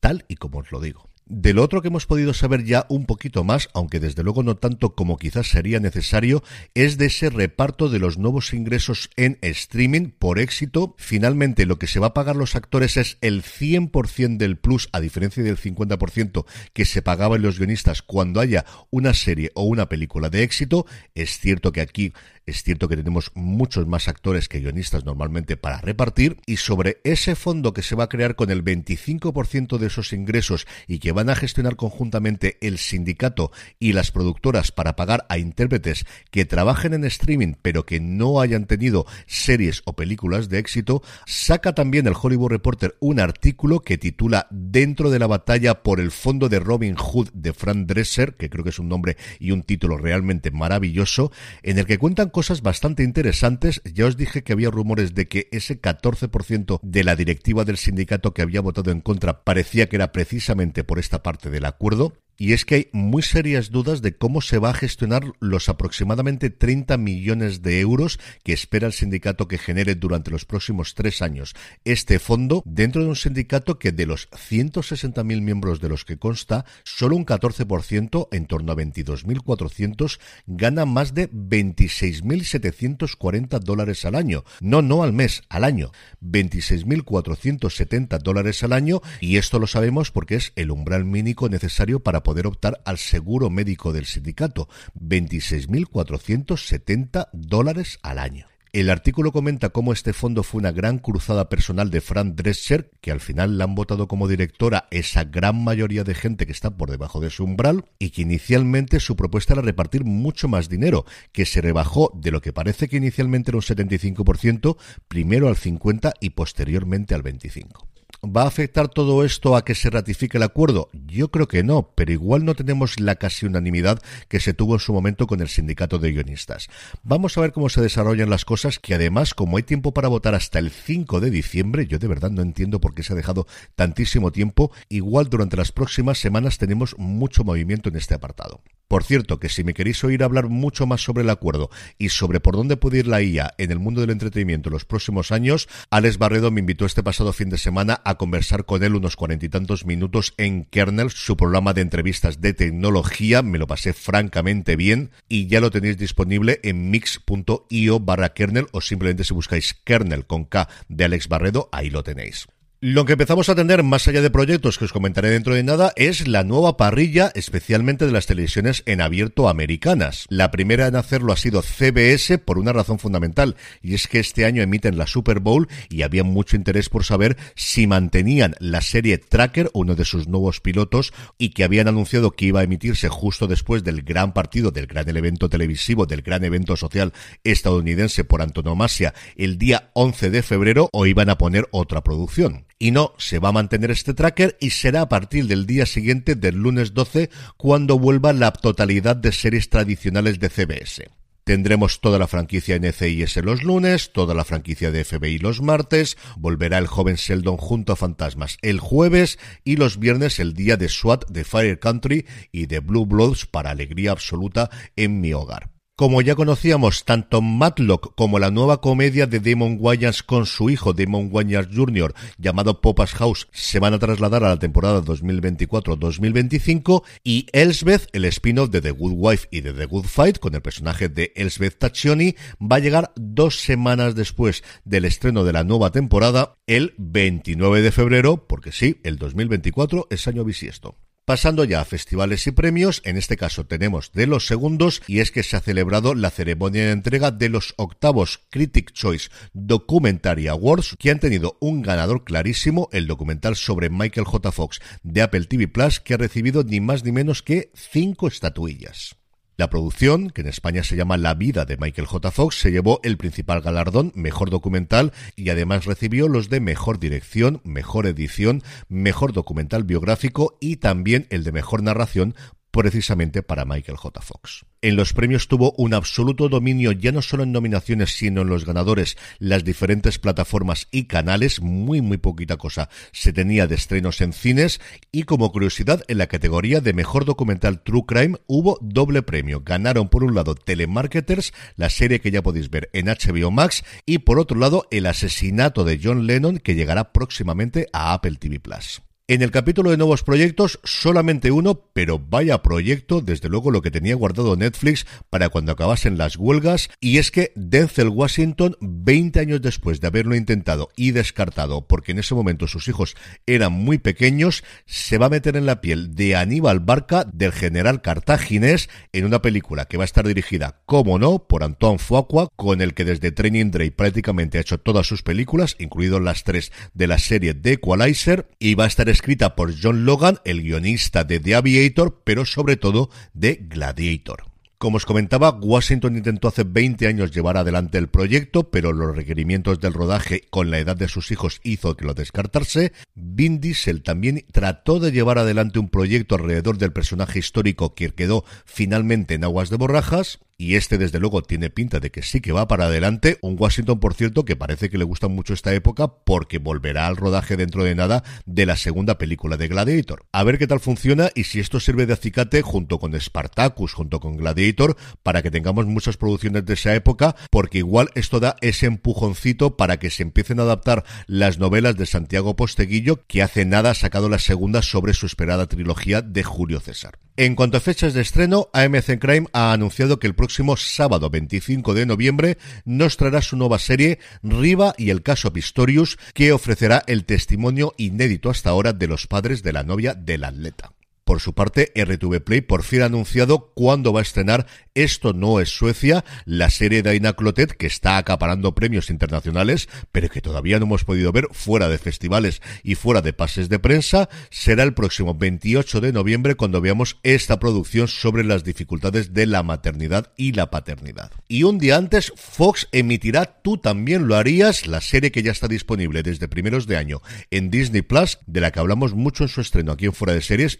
Tal 0.00 0.24
y 0.28 0.36
como 0.36 0.58
os 0.58 0.72
lo 0.72 0.80
digo. 0.80 1.10
Del 1.32 1.60
otro 1.60 1.80
que 1.80 1.86
hemos 1.86 2.06
podido 2.06 2.34
saber 2.34 2.64
ya 2.64 2.86
un 2.88 3.06
poquito 3.06 3.44
más, 3.44 3.68
aunque 3.72 4.00
desde 4.00 4.24
luego 4.24 4.42
no 4.42 4.56
tanto 4.56 4.96
como 4.96 5.16
quizás 5.16 5.46
sería 5.46 5.78
necesario, 5.78 6.42
es 6.74 6.98
de 6.98 7.06
ese 7.06 7.30
reparto 7.30 7.88
de 7.88 8.00
los 8.00 8.18
nuevos 8.18 8.52
ingresos 8.52 9.10
en 9.14 9.38
streaming 9.40 10.10
por 10.10 10.40
éxito. 10.40 10.96
Finalmente 10.98 11.66
lo 11.66 11.78
que 11.78 11.86
se 11.86 12.00
va 12.00 12.08
a 12.08 12.14
pagar 12.14 12.34
los 12.34 12.56
actores 12.56 12.96
es 12.96 13.16
el 13.20 13.44
100% 13.44 14.38
del 14.38 14.58
plus, 14.58 14.88
a 14.90 14.98
diferencia 14.98 15.44
del 15.44 15.56
50% 15.56 16.46
que 16.72 16.84
se 16.84 17.00
pagaba 17.00 17.36
en 17.36 17.42
los 17.42 17.60
guionistas 17.60 18.02
cuando 18.02 18.40
haya 18.40 18.64
una 18.90 19.14
serie 19.14 19.52
o 19.54 19.62
una 19.62 19.88
película 19.88 20.30
de 20.30 20.42
éxito. 20.42 20.84
Es 21.14 21.38
cierto 21.38 21.70
que 21.70 21.80
aquí 21.80 22.12
es 22.46 22.62
cierto 22.62 22.88
que 22.88 22.96
tenemos 22.96 23.30
muchos 23.34 23.86
más 23.86 24.08
actores 24.08 24.48
que 24.48 24.60
guionistas 24.60 25.04
normalmente 25.04 25.56
para 25.56 25.80
repartir 25.80 26.38
y 26.46 26.56
sobre 26.56 27.00
ese 27.04 27.34
fondo 27.34 27.72
que 27.72 27.82
se 27.82 27.94
va 27.94 28.04
a 28.04 28.08
crear 28.08 28.34
con 28.34 28.50
el 28.50 28.64
25% 28.64 29.78
de 29.78 29.86
esos 29.86 30.12
ingresos 30.12 30.66
y 30.86 30.98
que 30.98 31.12
van 31.12 31.30
a 31.30 31.36
gestionar 31.36 31.76
conjuntamente 31.76 32.58
el 32.60 32.78
sindicato 32.78 33.52
y 33.78 33.92
las 33.92 34.10
productoras 34.10 34.72
para 34.72 34.96
pagar 34.96 35.26
a 35.28 35.38
intérpretes 35.38 36.06
que 36.30 36.44
trabajen 36.44 36.94
en 36.94 37.04
streaming 37.04 37.54
pero 37.62 37.86
que 37.86 38.00
no 38.00 38.40
hayan 38.40 38.66
tenido 38.66 39.06
series 39.26 39.82
o 39.84 39.94
películas 39.94 40.48
de 40.48 40.58
éxito, 40.58 41.02
saca 41.26 41.74
también 41.74 42.06
el 42.06 42.14
Hollywood 42.20 42.50
Reporter 42.50 42.96
un 43.00 43.20
artículo 43.20 43.80
que 43.80 43.98
titula 43.98 44.46
Dentro 44.50 45.10
de 45.10 45.18
la 45.18 45.26
batalla 45.26 45.82
por 45.82 46.00
el 46.00 46.10
fondo 46.10 46.48
de 46.48 46.60
Robin 46.60 46.96
Hood 46.96 47.30
de 47.32 47.52
Frank 47.52 47.86
Dresser, 47.86 48.34
que 48.34 48.50
creo 48.50 48.64
que 48.64 48.70
es 48.70 48.78
un 48.78 48.88
nombre 48.88 49.16
y 49.38 49.50
un 49.52 49.62
título 49.62 49.98
realmente 49.98 50.50
maravilloso, 50.50 51.32
en 51.62 51.78
el 51.78 51.86
que 51.86 51.98
cuentan 51.98 52.30
cosas 52.40 52.62
bastante 52.62 53.02
interesantes. 53.02 53.82
Ya 53.84 54.06
os 54.06 54.16
dije 54.16 54.42
que 54.42 54.54
había 54.54 54.70
rumores 54.70 55.14
de 55.14 55.28
que 55.28 55.48
ese 55.52 55.78
14% 55.78 56.80
de 56.82 57.04
la 57.04 57.14
directiva 57.14 57.66
del 57.66 57.76
sindicato 57.76 58.32
que 58.32 58.40
había 58.40 58.62
votado 58.62 58.90
en 58.92 59.02
contra 59.02 59.42
parecía 59.44 59.90
que 59.90 59.96
era 59.96 60.10
precisamente 60.10 60.82
por 60.82 60.98
esta 60.98 61.22
parte 61.22 61.50
del 61.50 61.66
acuerdo 61.66 62.14
y 62.40 62.54
es 62.54 62.64
que 62.64 62.74
hay 62.74 62.88
muy 62.92 63.22
serias 63.22 63.70
dudas 63.70 64.00
de 64.00 64.16
cómo 64.16 64.40
se 64.40 64.56
va 64.56 64.70
a 64.70 64.74
gestionar 64.74 65.34
los 65.40 65.68
aproximadamente 65.68 66.48
30 66.48 66.96
millones 66.96 67.60
de 67.60 67.80
euros 67.80 68.18
que 68.42 68.54
espera 68.54 68.86
el 68.86 68.94
sindicato 68.94 69.46
que 69.46 69.58
genere 69.58 69.94
durante 69.94 70.30
los 70.30 70.46
próximos 70.46 70.94
tres 70.94 71.20
años 71.20 71.54
este 71.84 72.18
fondo 72.18 72.62
dentro 72.64 73.02
de 73.02 73.10
un 73.10 73.16
sindicato 73.16 73.78
que 73.78 73.92
de 73.92 74.06
los 74.06 74.30
160.000 74.30 75.42
miembros 75.42 75.80
de 75.80 75.90
los 75.90 76.04
que 76.04 76.16
consta, 76.16 76.64
solo 76.84 77.16
un 77.16 77.26
14%, 77.26 78.28
en 78.32 78.46
torno 78.46 78.72
a 78.72 78.76
22.400, 78.76 80.18
gana 80.46 80.86
más 80.86 81.12
de 81.14 81.30
26.740 81.30 83.60
dólares 83.60 84.04
al 84.04 84.14
año. 84.14 84.44
No, 84.60 84.82
no 84.82 85.02
al 85.02 85.12
mes, 85.12 85.42
al 85.48 85.64
año. 85.64 85.90
26.470 86.22 88.18
dólares 88.18 88.62
al 88.62 88.72
año 88.72 89.02
y 89.20 89.36
esto 89.36 89.58
lo 89.58 89.66
sabemos 89.66 90.10
porque 90.10 90.36
es 90.36 90.52
el 90.56 90.70
umbral 90.70 91.04
mínimo 91.04 91.20
necesario 91.50 92.00
para 92.00 92.22
poder 92.22 92.29
optar 92.46 92.80
al 92.84 92.98
seguro 92.98 93.50
médico 93.50 93.92
del 93.92 94.06
sindicato. 94.06 94.68
26.470 94.98 97.28
dólares 97.32 97.98
al 98.02 98.18
año. 98.18 98.50
El 98.72 98.88
artículo 98.88 99.32
comenta 99.32 99.70
cómo 99.70 99.92
este 99.92 100.12
fondo 100.12 100.44
fue 100.44 100.60
una 100.60 100.70
gran 100.70 101.00
cruzada 101.00 101.48
personal 101.48 101.90
de 101.90 102.00
Fran 102.00 102.36
Drescher, 102.36 102.92
que 103.00 103.10
al 103.10 103.18
final 103.18 103.58
la 103.58 103.64
han 103.64 103.74
votado 103.74 104.06
como 104.06 104.28
directora 104.28 104.86
esa 104.92 105.24
gran 105.24 105.64
mayoría 105.64 106.04
de 106.04 106.14
gente 106.14 106.46
que 106.46 106.52
está 106.52 106.76
por 106.76 106.88
debajo 106.88 107.18
de 107.18 107.30
su 107.30 107.42
umbral, 107.42 107.86
y 107.98 108.10
que 108.10 108.22
inicialmente 108.22 109.00
su 109.00 109.16
propuesta 109.16 109.54
era 109.54 109.62
repartir 109.62 110.04
mucho 110.04 110.46
más 110.46 110.68
dinero, 110.68 111.04
que 111.32 111.46
se 111.46 111.60
rebajó 111.60 112.12
de 112.14 112.30
lo 112.30 112.40
que 112.40 112.52
parece 112.52 112.88
que 112.88 112.98
inicialmente 112.98 113.50
era 113.50 113.58
un 113.58 113.62
75%, 113.62 114.76
primero 115.08 115.48
al 115.48 115.56
50% 115.56 116.12
y 116.20 116.30
posteriormente 116.30 117.16
al 117.16 117.24
25%. 117.24 117.89
¿Va 118.22 118.42
a 118.42 118.48
afectar 118.48 118.88
todo 118.88 119.24
esto 119.24 119.56
a 119.56 119.64
que 119.64 119.74
se 119.74 119.88
ratifique 119.88 120.36
el 120.36 120.42
acuerdo? 120.42 120.90
Yo 120.92 121.30
creo 121.30 121.48
que 121.48 121.62
no, 121.62 121.94
pero 121.94 122.12
igual 122.12 122.44
no 122.44 122.54
tenemos 122.54 123.00
la 123.00 123.16
casi 123.16 123.46
unanimidad 123.46 123.98
que 124.28 124.40
se 124.40 124.52
tuvo 124.52 124.74
en 124.74 124.80
su 124.80 124.92
momento 124.92 125.26
con 125.26 125.40
el 125.40 125.48
sindicato 125.48 125.98
de 125.98 126.12
guionistas. 126.12 126.68
Vamos 127.02 127.38
a 127.38 127.40
ver 127.40 127.52
cómo 127.52 127.70
se 127.70 127.80
desarrollan 127.80 128.28
las 128.28 128.44
cosas, 128.44 128.78
que 128.78 128.94
además, 128.94 129.32
como 129.32 129.56
hay 129.56 129.62
tiempo 129.62 129.94
para 129.94 130.08
votar 130.08 130.34
hasta 130.34 130.58
el 130.58 130.70
5 130.70 131.18
de 131.20 131.30
diciembre, 131.30 131.86
yo 131.86 131.98
de 131.98 132.08
verdad 132.08 132.30
no 132.30 132.42
entiendo 132.42 132.78
por 132.78 132.94
qué 132.94 133.02
se 133.02 133.14
ha 133.14 133.16
dejado 133.16 133.46
tantísimo 133.74 134.30
tiempo, 134.32 134.70
igual 134.90 135.30
durante 135.30 135.56
las 135.56 135.72
próximas 135.72 136.18
semanas 136.18 136.58
tenemos 136.58 136.98
mucho 136.98 137.42
movimiento 137.42 137.88
en 137.88 137.96
este 137.96 138.14
apartado. 138.14 138.60
Por 138.90 139.04
cierto, 139.04 139.38
que 139.38 139.48
si 139.48 139.62
me 139.62 139.72
queréis 139.72 140.02
oír 140.02 140.24
hablar 140.24 140.48
mucho 140.48 140.84
más 140.84 141.00
sobre 141.00 141.22
el 141.22 141.30
acuerdo 141.30 141.70
y 141.96 142.08
sobre 142.08 142.40
por 142.40 142.56
dónde 142.56 142.76
puede 142.76 142.98
ir 142.98 143.06
la 143.06 143.22
IA 143.22 143.54
en 143.56 143.70
el 143.70 143.78
mundo 143.78 144.00
del 144.00 144.10
entretenimiento 144.10 144.68
en 144.68 144.72
los 144.72 144.84
próximos 144.84 145.30
años, 145.30 145.68
Alex 145.90 146.18
Barredo 146.18 146.50
me 146.50 146.58
invitó 146.58 146.86
este 146.86 147.04
pasado 147.04 147.32
fin 147.32 147.50
de 147.50 147.58
semana 147.58 148.02
a 148.04 148.09
conversar 148.16 148.64
con 148.64 148.82
él 148.82 148.94
unos 148.94 149.16
cuarenta 149.16 149.46
y 149.46 149.48
tantos 149.48 149.84
minutos 149.86 150.34
en 150.36 150.64
Kernel, 150.64 151.10
su 151.10 151.36
programa 151.36 151.72
de 151.72 151.82
entrevistas 151.82 152.40
de 152.40 152.54
tecnología. 152.54 153.42
Me 153.42 153.58
lo 153.58 153.66
pasé 153.66 153.92
francamente 153.92 154.76
bien 154.76 155.10
y 155.28 155.46
ya 155.46 155.60
lo 155.60 155.70
tenéis 155.70 155.98
disponible 155.98 156.60
en 156.62 156.90
mix.io 156.90 158.00
barra 158.00 158.32
kernel 158.34 158.66
o 158.72 158.80
simplemente 158.80 159.24
si 159.24 159.34
buscáis 159.34 159.74
kernel 159.74 160.26
con 160.26 160.44
K 160.44 160.68
de 160.88 161.04
Alex 161.04 161.28
Barredo, 161.28 161.68
ahí 161.72 161.90
lo 161.90 162.02
tenéis. 162.02 162.48
Lo 162.82 163.04
que 163.04 163.12
empezamos 163.12 163.50
a 163.50 163.54
tener, 163.54 163.82
más 163.82 164.08
allá 164.08 164.22
de 164.22 164.30
proyectos 164.30 164.78
que 164.78 164.86
os 164.86 164.92
comentaré 164.94 165.28
dentro 165.28 165.54
de 165.54 165.62
nada, 165.62 165.92
es 165.96 166.26
la 166.26 166.44
nueva 166.44 166.78
parrilla, 166.78 167.30
especialmente 167.34 168.06
de 168.06 168.10
las 168.10 168.24
televisiones 168.24 168.84
en 168.86 169.02
abierto 169.02 169.50
americanas. 169.50 170.24
La 170.30 170.50
primera 170.50 170.86
en 170.86 170.96
hacerlo 170.96 171.34
ha 171.34 171.36
sido 171.36 171.60
CBS 171.60 172.38
por 172.38 172.56
una 172.56 172.72
razón 172.72 172.98
fundamental, 172.98 173.54
y 173.82 173.92
es 173.92 174.08
que 174.08 174.18
este 174.18 174.46
año 174.46 174.62
emiten 174.62 174.96
la 174.96 175.06
Super 175.06 175.40
Bowl 175.40 175.68
y 175.90 176.04
había 176.04 176.24
mucho 176.24 176.56
interés 176.56 176.88
por 176.88 177.04
saber 177.04 177.36
si 177.54 177.86
mantenían 177.86 178.54
la 178.60 178.80
serie 178.80 179.18
Tracker, 179.18 179.68
uno 179.74 179.94
de 179.94 180.06
sus 180.06 180.26
nuevos 180.26 180.62
pilotos, 180.62 181.12
y 181.36 181.50
que 181.50 181.64
habían 181.64 181.86
anunciado 181.86 182.30
que 182.30 182.46
iba 182.46 182.60
a 182.60 182.64
emitirse 182.64 183.10
justo 183.10 183.46
después 183.46 183.84
del 183.84 184.00
gran 184.00 184.32
partido, 184.32 184.70
del 184.70 184.86
gran 184.86 185.06
evento 185.14 185.50
televisivo, 185.50 186.06
del 186.06 186.22
gran 186.22 186.44
evento 186.44 186.78
social 186.78 187.12
estadounidense 187.44 188.24
por 188.24 188.40
antonomasia, 188.40 189.12
el 189.36 189.58
día 189.58 189.90
11 189.92 190.30
de 190.30 190.42
febrero, 190.42 190.88
o 190.94 191.04
iban 191.04 191.28
a 191.28 191.36
poner 191.36 191.68
otra 191.72 192.02
producción. 192.02 192.69
Y 192.82 192.92
no, 192.92 193.12
se 193.18 193.38
va 193.38 193.50
a 193.50 193.52
mantener 193.52 193.90
este 193.90 194.14
tracker 194.14 194.56
y 194.58 194.70
será 194.70 195.02
a 195.02 195.08
partir 195.10 195.46
del 195.46 195.66
día 195.66 195.84
siguiente 195.84 196.34
del 196.34 196.56
lunes 196.56 196.94
12 196.94 197.28
cuando 197.58 197.98
vuelva 197.98 198.32
la 198.32 198.52
totalidad 198.52 199.16
de 199.16 199.32
series 199.32 199.68
tradicionales 199.68 200.40
de 200.40 200.48
CBS. 200.48 201.10
Tendremos 201.44 202.00
toda 202.00 202.18
la 202.18 202.26
franquicia 202.26 202.78
NCIS 202.78 203.36
los 203.44 203.62
lunes, 203.62 204.14
toda 204.14 204.34
la 204.34 204.46
franquicia 204.46 204.90
de 204.90 205.04
FBI 205.04 205.36
los 205.40 205.60
martes, 205.60 206.16
volverá 206.38 206.78
el 206.78 206.86
joven 206.86 207.16
Sheldon 207.16 207.58
junto 207.58 207.92
a 207.92 207.96
Fantasmas 207.96 208.56
el 208.62 208.80
jueves 208.80 209.38
y 209.62 209.76
los 209.76 209.98
viernes 209.98 210.40
el 210.40 210.54
día 210.54 210.78
de 210.78 210.88
SWAT 210.88 211.28
de 211.28 211.44
Fire 211.44 211.80
Country 211.80 212.24
y 212.50 212.64
de 212.64 212.80
Blue 212.80 213.04
Bloods 213.04 213.44
para 213.44 213.72
alegría 213.72 214.12
absoluta 214.12 214.70
en 214.96 215.20
mi 215.20 215.34
hogar. 215.34 215.68
Como 216.00 216.22
ya 216.22 216.34
conocíamos, 216.34 217.04
tanto 217.04 217.42
Matlock 217.42 218.14
como 218.14 218.38
la 218.38 218.50
nueva 218.50 218.80
comedia 218.80 219.26
de 219.26 219.38
Damon 219.38 219.76
Wayans 219.78 220.22
con 220.22 220.46
su 220.46 220.70
hijo 220.70 220.94
Damon 220.94 221.28
Wayans 221.30 221.68
Jr., 221.76 222.14
llamado 222.38 222.80
Popas 222.80 223.12
House, 223.12 223.48
se 223.52 223.80
van 223.80 223.92
a 223.92 223.98
trasladar 223.98 224.42
a 224.42 224.48
la 224.48 224.58
temporada 224.58 225.02
2024-2025 225.02 227.02
y 227.22 227.48
Elsbeth, 227.52 228.08
el 228.14 228.24
spin-off 228.24 228.70
de 228.70 228.80
The 228.80 228.92
Good 228.92 229.12
Wife 229.14 229.48
y 229.50 229.60
de 229.60 229.74
The 229.74 229.84
Good 229.84 230.06
Fight, 230.06 230.38
con 230.38 230.54
el 230.54 230.62
personaje 230.62 231.10
de 231.10 231.34
Elsbeth 231.36 231.76
Taccioni, 231.76 232.34
va 232.58 232.76
a 232.76 232.80
llegar 232.80 233.12
dos 233.14 233.60
semanas 233.60 234.14
después 234.14 234.64
del 234.86 235.04
estreno 235.04 235.44
de 235.44 235.52
la 235.52 235.64
nueva 235.64 235.92
temporada, 235.92 236.56
el 236.66 236.94
29 236.96 237.82
de 237.82 237.92
febrero, 237.92 238.46
porque 238.46 238.72
sí, 238.72 239.02
el 239.04 239.18
2024 239.18 240.06
es 240.08 240.26
año 240.26 240.44
bisiesto. 240.44 240.96
Pasando 241.30 241.62
ya 241.62 241.80
a 241.80 241.84
festivales 241.84 242.44
y 242.48 242.50
premios, 242.50 243.02
en 243.04 243.16
este 243.16 243.36
caso 243.36 243.64
tenemos 243.64 244.10
de 244.10 244.26
los 244.26 244.48
segundos 244.48 245.00
y 245.06 245.20
es 245.20 245.30
que 245.30 245.44
se 245.44 245.56
ha 245.56 245.60
celebrado 245.60 246.16
la 246.16 246.30
ceremonia 246.30 246.86
de 246.86 246.90
entrega 246.90 247.30
de 247.30 247.48
los 247.48 247.72
octavos 247.76 248.40
Critic 248.50 248.90
Choice 248.90 249.28
Documentary 249.52 250.48
Awards 250.48 250.96
que 250.98 251.12
han 251.12 251.20
tenido 251.20 251.56
un 251.60 251.82
ganador 251.82 252.24
clarísimo, 252.24 252.88
el 252.90 253.06
documental 253.06 253.54
sobre 253.54 253.90
Michael 253.90 254.26
J. 254.26 254.50
Fox 254.50 254.80
de 255.04 255.22
Apple 255.22 255.44
TV 255.44 255.68
Plus 255.68 256.00
que 256.00 256.14
ha 256.14 256.16
recibido 256.16 256.64
ni 256.64 256.80
más 256.80 257.04
ni 257.04 257.12
menos 257.12 257.44
que 257.44 257.70
cinco 257.76 258.26
estatuillas. 258.26 259.19
La 259.60 259.68
producción, 259.68 260.30
que 260.30 260.40
en 260.40 260.46
España 260.46 260.82
se 260.82 260.96
llama 260.96 261.18
La 261.18 261.34
vida 261.34 261.66
de 261.66 261.76
Michael 261.76 262.06
J. 262.06 262.30
Fox, 262.30 262.58
se 262.58 262.70
llevó 262.70 262.98
el 263.02 263.18
principal 263.18 263.60
galardón, 263.60 264.10
mejor 264.14 264.48
documental, 264.48 265.12
y 265.36 265.50
además 265.50 265.84
recibió 265.84 266.28
los 266.28 266.48
de 266.48 266.60
mejor 266.60 266.98
dirección, 266.98 267.60
mejor 267.62 268.06
edición, 268.06 268.62
mejor 268.88 269.34
documental 269.34 269.84
biográfico 269.84 270.56
y 270.62 270.76
también 270.76 271.26
el 271.28 271.44
de 271.44 271.52
mejor 271.52 271.82
narración 271.82 272.34
precisamente 272.70 273.42
para 273.42 273.64
Michael 273.64 273.96
J. 273.96 274.20
Fox. 274.20 274.64
En 274.82 274.96
los 274.96 275.12
premios 275.12 275.48
tuvo 275.48 275.74
un 275.76 275.92
absoluto 275.92 276.48
dominio 276.48 276.92
ya 276.92 277.12
no 277.12 277.20
solo 277.22 277.42
en 277.42 277.52
nominaciones 277.52 278.16
sino 278.16 278.42
en 278.42 278.48
los 278.48 278.64
ganadores, 278.64 279.16
las 279.38 279.64
diferentes 279.64 280.18
plataformas 280.18 280.88
y 280.90 281.04
canales, 281.04 281.60
muy 281.60 282.00
muy 282.00 282.18
poquita 282.18 282.56
cosa 282.56 282.88
se 283.12 283.32
tenía 283.32 283.66
de 283.66 283.74
estrenos 283.74 284.20
en 284.20 284.32
cines 284.32 284.80
y 285.12 285.24
como 285.24 285.52
curiosidad 285.52 286.02
en 286.08 286.18
la 286.18 286.26
categoría 286.26 286.80
de 286.80 286.92
mejor 286.92 287.24
documental 287.24 287.82
True 287.82 288.04
Crime 288.06 288.38
hubo 288.46 288.78
doble 288.80 289.22
premio. 289.22 289.62
Ganaron 289.64 290.08
por 290.08 290.24
un 290.24 290.34
lado 290.34 290.54
Telemarketers, 290.54 291.52
la 291.76 291.90
serie 291.90 292.20
que 292.20 292.30
ya 292.30 292.42
podéis 292.42 292.70
ver 292.70 292.90
en 292.92 293.06
HBO 293.06 293.50
Max 293.50 293.84
y 294.06 294.18
por 294.18 294.38
otro 294.38 294.58
lado 294.58 294.86
el 294.90 295.06
asesinato 295.06 295.84
de 295.84 296.00
John 296.02 296.26
Lennon 296.26 296.58
que 296.58 296.74
llegará 296.74 297.12
próximamente 297.12 297.88
a 297.92 298.12
Apple 298.14 298.36
TV 298.36 298.60
Plus. 298.60 299.02
En 299.30 299.42
el 299.42 299.52
capítulo 299.52 299.92
de 299.92 299.96
nuevos 299.96 300.24
proyectos, 300.24 300.80
solamente 300.82 301.52
uno, 301.52 301.84
pero 301.92 302.18
vaya 302.18 302.64
proyecto, 302.64 303.20
desde 303.20 303.48
luego 303.48 303.70
lo 303.70 303.80
que 303.80 303.92
tenía 303.92 304.16
guardado 304.16 304.56
Netflix 304.56 305.06
para 305.30 305.50
cuando 305.50 305.70
acabasen 305.70 306.18
las 306.18 306.36
huelgas, 306.36 306.90
y 306.98 307.18
es 307.18 307.30
que 307.30 307.52
Denzel 307.54 308.08
Washington, 308.08 308.76
20 308.80 309.38
años 309.38 309.62
después 309.62 310.00
de 310.00 310.08
haberlo 310.08 310.34
intentado 310.34 310.88
y 310.96 311.12
descartado, 311.12 311.86
porque 311.86 312.10
en 312.10 312.18
ese 312.18 312.34
momento 312.34 312.66
sus 312.66 312.88
hijos 312.88 313.14
eran 313.46 313.72
muy 313.72 313.98
pequeños, 313.98 314.64
se 314.84 315.16
va 315.16 315.26
a 315.26 315.30
meter 315.30 315.56
en 315.56 315.64
la 315.64 315.80
piel 315.80 316.16
de 316.16 316.34
Aníbal 316.34 316.80
Barca, 316.80 317.24
del 317.32 317.52
general 317.52 318.02
cartaginés, 318.02 318.90
en 319.12 319.26
una 319.26 319.42
película 319.42 319.84
que 319.84 319.96
va 319.96 320.02
a 320.02 320.06
estar 320.06 320.26
dirigida, 320.26 320.82
como 320.86 321.20
no, 321.20 321.46
por 321.46 321.62
Antoine 321.62 322.00
Fuqua, 322.00 322.48
con 322.56 322.80
el 322.80 322.94
que 322.94 323.04
desde 323.04 323.30
Training 323.30 323.70
Day 323.70 323.90
prácticamente 323.90 324.58
ha 324.58 324.62
hecho 324.62 324.78
todas 324.78 325.06
sus 325.06 325.22
películas, 325.22 325.76
incluido 325.78 326.18
las 326.18 326.42
tres 326.42 326.72
de 326.94 327.06
la 327.06 327.20
serie 327.20 327.54
The 327.54 327.74
Equalizer, 327.74 328.48
y 328.58 328.74
va 328.74 328.86
a 328.86 328.88
estar 328.88 329.08
escrita 329.20 329.54
por 329.54 329.74
John 329.78 330.06
Logan, 330.06 330.38
el 330.46 330.62
guionista 330.62 331.24
de 331.24 331.40
The 331.40 331.54
Aviator, 331.54 332.22
pero 332.24 332.46
sobre 332.46 332.78
todo 332.78 333.10
de 333.34 333.66
Gladiator. 333.68 334.44
Como 334.78 334.96
os 334.96 335.04
comentaba, 335.04 335.50
Washington 335.50 336.16
intentó 336.16 336.48
hace 336.48 336.64
20 336.64 337.06
años 337.06 337.30
llevar 337.30 337.58
adelante 337.58 337.98
el 337.98 338.08
proyecto, 338.08 338.70
pero 338.70 338.94
los 338.94 339.14
requerimientos 339.14 339.78
del 339.78 339.92
rodaje 339.92 340.44
con 340.48 340.70
la 340.70 340.78
edad 340.78 340.96
de 340.96 341.06
sus 341.06 341.30
hijos 341.32 341.60
hizo 341.64 341.98
que 341.98 342.06
lo 342.06 342.14
descartarse. 342.14 342.94
Vin 343.14 343.60
Diesel 343.60 344.02
también 344.02 344.46
trató 344.52 344.98
de 345.00 345.12
llevar 345.12 345.36
adelante 345.36 345.78
un 345.78 345.90
proyecto 345.90 346.36
alrededor 346.36 346.78
del 346.78 346.94
personaje 346.94 347.40
histórico 347.40 347.94
que 347.94 348.08
quedó 348.08 348.46
finalmente 348.64 349.34
en 349.34 349.44
aguas 349.44 349.68
de 349.68 349.76
borrajas. 349.76 350.38
Y 350.60 350.76
este 350.76 350.98
desde 350.98 351.20
luego 351.20 351.42
tiene 351.42 351.70
pinta 351.70 352.00
de 352.00 352.10
que 352.10 352.20
sí 352.20 352.42
que 352.42 352.52
va 352.52 352.68
para 352.68 352.84
adelante. 352.84 353.38
Un 353.40 353.56
Washington, 353.58 353.98
por 353.98 354.12
cierto, 354.12 354.44
que 354.44 354.56
parece 354.56 354.90
que 354.90 354.98
le 354.98 355.04
gusta 355.04 355.26
mucho 355.26 355.54
esta 355.54 355.72
época 355.72 356.08
porque 356.22 356.58
volverá 356.58 357.06
al 357.06 357.16
rodaje 357.16 357.56
dentro 357.56 357.82
de 357.82 357.94
nada 357.94 358.24
de 358.44 358.66
la 358.66 358.76
segunda 358.76 359.16
película 359.16 359.56
de 359.56 359.68
Gladiator. 359.68 360.26
A 360.32 360.44
ver 360.44 360.58
qué 360.58 360.66
tal 360.66 360.78
funciona 360.78 361.30
y 361.34 361.44
si 361.44 361.60
esto 361.60 361.80
sirve 361.80 362.04
de 362.04 362.12
acicate 362.12 362.60
junto 362.60 362.98
con 362.98 363.18
Spartacus, 363.18 363.94
junto 363.94 364.20
con 364.20 364.36
Gladiator, 364.36 364.98
para 365.22 365.40
que 365.40 365.50
tengamos 365.50 365.86
muchas 365.86 366.18
producciones 366.18 366.66
de 366.66 366.74
esa 366.74 366.94
época, 366.94 367.36
porque 367.50 367.78
igual 367.78 368.10
esto 368.14 368.38
da 368.38 368.56
ese 368.60 368.84
empujoncito 368.84 369.78
para 369.78 369.98
que 369.98 370.10
se 370.10 370.22
empiecen 370.22 370.60
a 370.60 370.64
adaptar 370.64 371.06
las 371.26 371.58
novelas 371.58 371.96
de 371.96 372.04
Santiago 372.04 372.54
Posteguillo, 372.54 373.24
que 373.26 373.40
hace 373.40 373.64
nada 373.64 373.92
ha 373.92 373.94
sacado 373.94 374.28
la 374.28 374.38
segunda 374.38 374.82
sobre 374.82 375.14
su 375.14 375.24
esperada 375.24 375.68
trilogía 375.68 376.20
de 376.20 376.44
Julio 376.44 376.80
César. 376.80 377.18
En 377.38 377.54
cuanto 377.54 377.78
a 377.78 377.80
fechas 377.80 378.12
de 378.12 378.20
estreno, 378.20 378.68
AMC 378.74 379.18
Crime 379.18 379.46
ha 379.54 379.72
anunciado 379.72 380.18
que 380.18 380.26
el 380.26 380.34
próximo 380.34 380.49
sábado 380.76 381.30
25 381.30 381.94
de 381.94 382.06
noviembre 382.06 382.58
nos 382.84 383.16
traerá 383.16 383.42
su 383.42 383.56
nueva 383.56 383.78
serie 383.78 384.18
Riva 384.42 384.94
y 384.98 385.10
el 385.10 385.22
caso 385.22 385.52
Pistorius, 385.52 386.18
que 386.34 386.52
ofrecerá 386.52 387.02
el 387.06 387.24
testimonio 387.24 387.94
inédito 387.96 388.50
hasta 388.50 388.70
ahora 388.70 388.92
de 388.92 389.06
los 389.06 389.26
padres 389.26 389.62
de 389.62 389.72
la 389.72 389.82
novia 389.82 390.14
del 390.14 390.44
atleta. 390.44 390.92
Por 391.24 391.40
su 391.40 391.54
parte, 391.54 391.92
RTV 391.94 392.40
Play 392.42 392.60
por 392.60 392.82
fin 392.82 393.02
ha 393.02 393.06
anunciado 393.06 393.72
cuándo 393.74 394.12
va 394.12 394.20
a 394.20 394.22
estrenar 394.22 394.66
Esto 394.94 395.32
no 395.32 395.60
es 395.60 395.68
Suecia, 395.68 396.24
la 396.44 396.70
serie 396.70 397.02
de 397.02 397.10
Aina 397.10 397.34
Clotet 397.34 397.72
que 397.72 397.86
está 397.86 398.16
acaparando 398.16 398.74
premios 398.74 399.10
internacionales, 399.10 399.88
pero 400.12 400.28
que 400.28 400.40
todavía 400.40 400.78
no 400.78 400.86
hemos 400.86 401.04
podido 401.04 401.32
ver 401.32 401.46
fuera 401.52 401.88
de 401.88 401.98
festivales 401.98 402.62
y 402.82 402.96
fuera 402.96 403.22
de 403.22 403.32
pases 403.32 403.68
de 403.68 403.78
prensa. 403.78 404.28
Será 404.50 404.82
el 404.82 404.94
próximo 404.94 405.34
28 405.34 406.00
de 406.00 406.12
noviembre 406.12 406.56
cuando 406.56 406.80
veamos 406.80 407.18
esta 407.22 407.58
producción 407.58 408.08
sobre 408.08 408.44
las 408.44 408.64
dificultades 408.64 409.32
de 409.32 409.46
la 409.46 409.62
maternidad 409.62 410.32
y 410.36 410.52
la 410.52 410.70
paternidad. 410.70 411.30
Y 411.48 411.62
un 411.62 411.78
día 411.78 411.96
antes, 411.96 412.32
Fox 412.36 412.88
emitirá 412.92 413.60
Tú 413.62 413.78
también 413.78 414.26
lo 414.26 414.36
harías, 414.36 414.86
la 414.86 415.00
serie 415.00 415.30
que 415.30 415.42
ya 415.42 415.52
está 415.52 415.68
disponible 415.68 416.22
desde 416.22 416.48
primeros 416.48 416.86
de 416.86 416.96
año 416.96 417.20
en 417.50 417.70
Disney 417.70 418.02
Plus, 418.02 418.38
de 418.46 418.60
la 418.60 418.70
que 418.70 418.80
hablamos 418.80 419.14
mucho 419.14 419.44
en 419.44 419.48
su 419.48 419.60
estreno 419.60 419.92
aquí 419.92 420.06
en 420.06 420.12
Fuera 420.12 420.32
de 420.32 420.40
Series, 420.40 420.78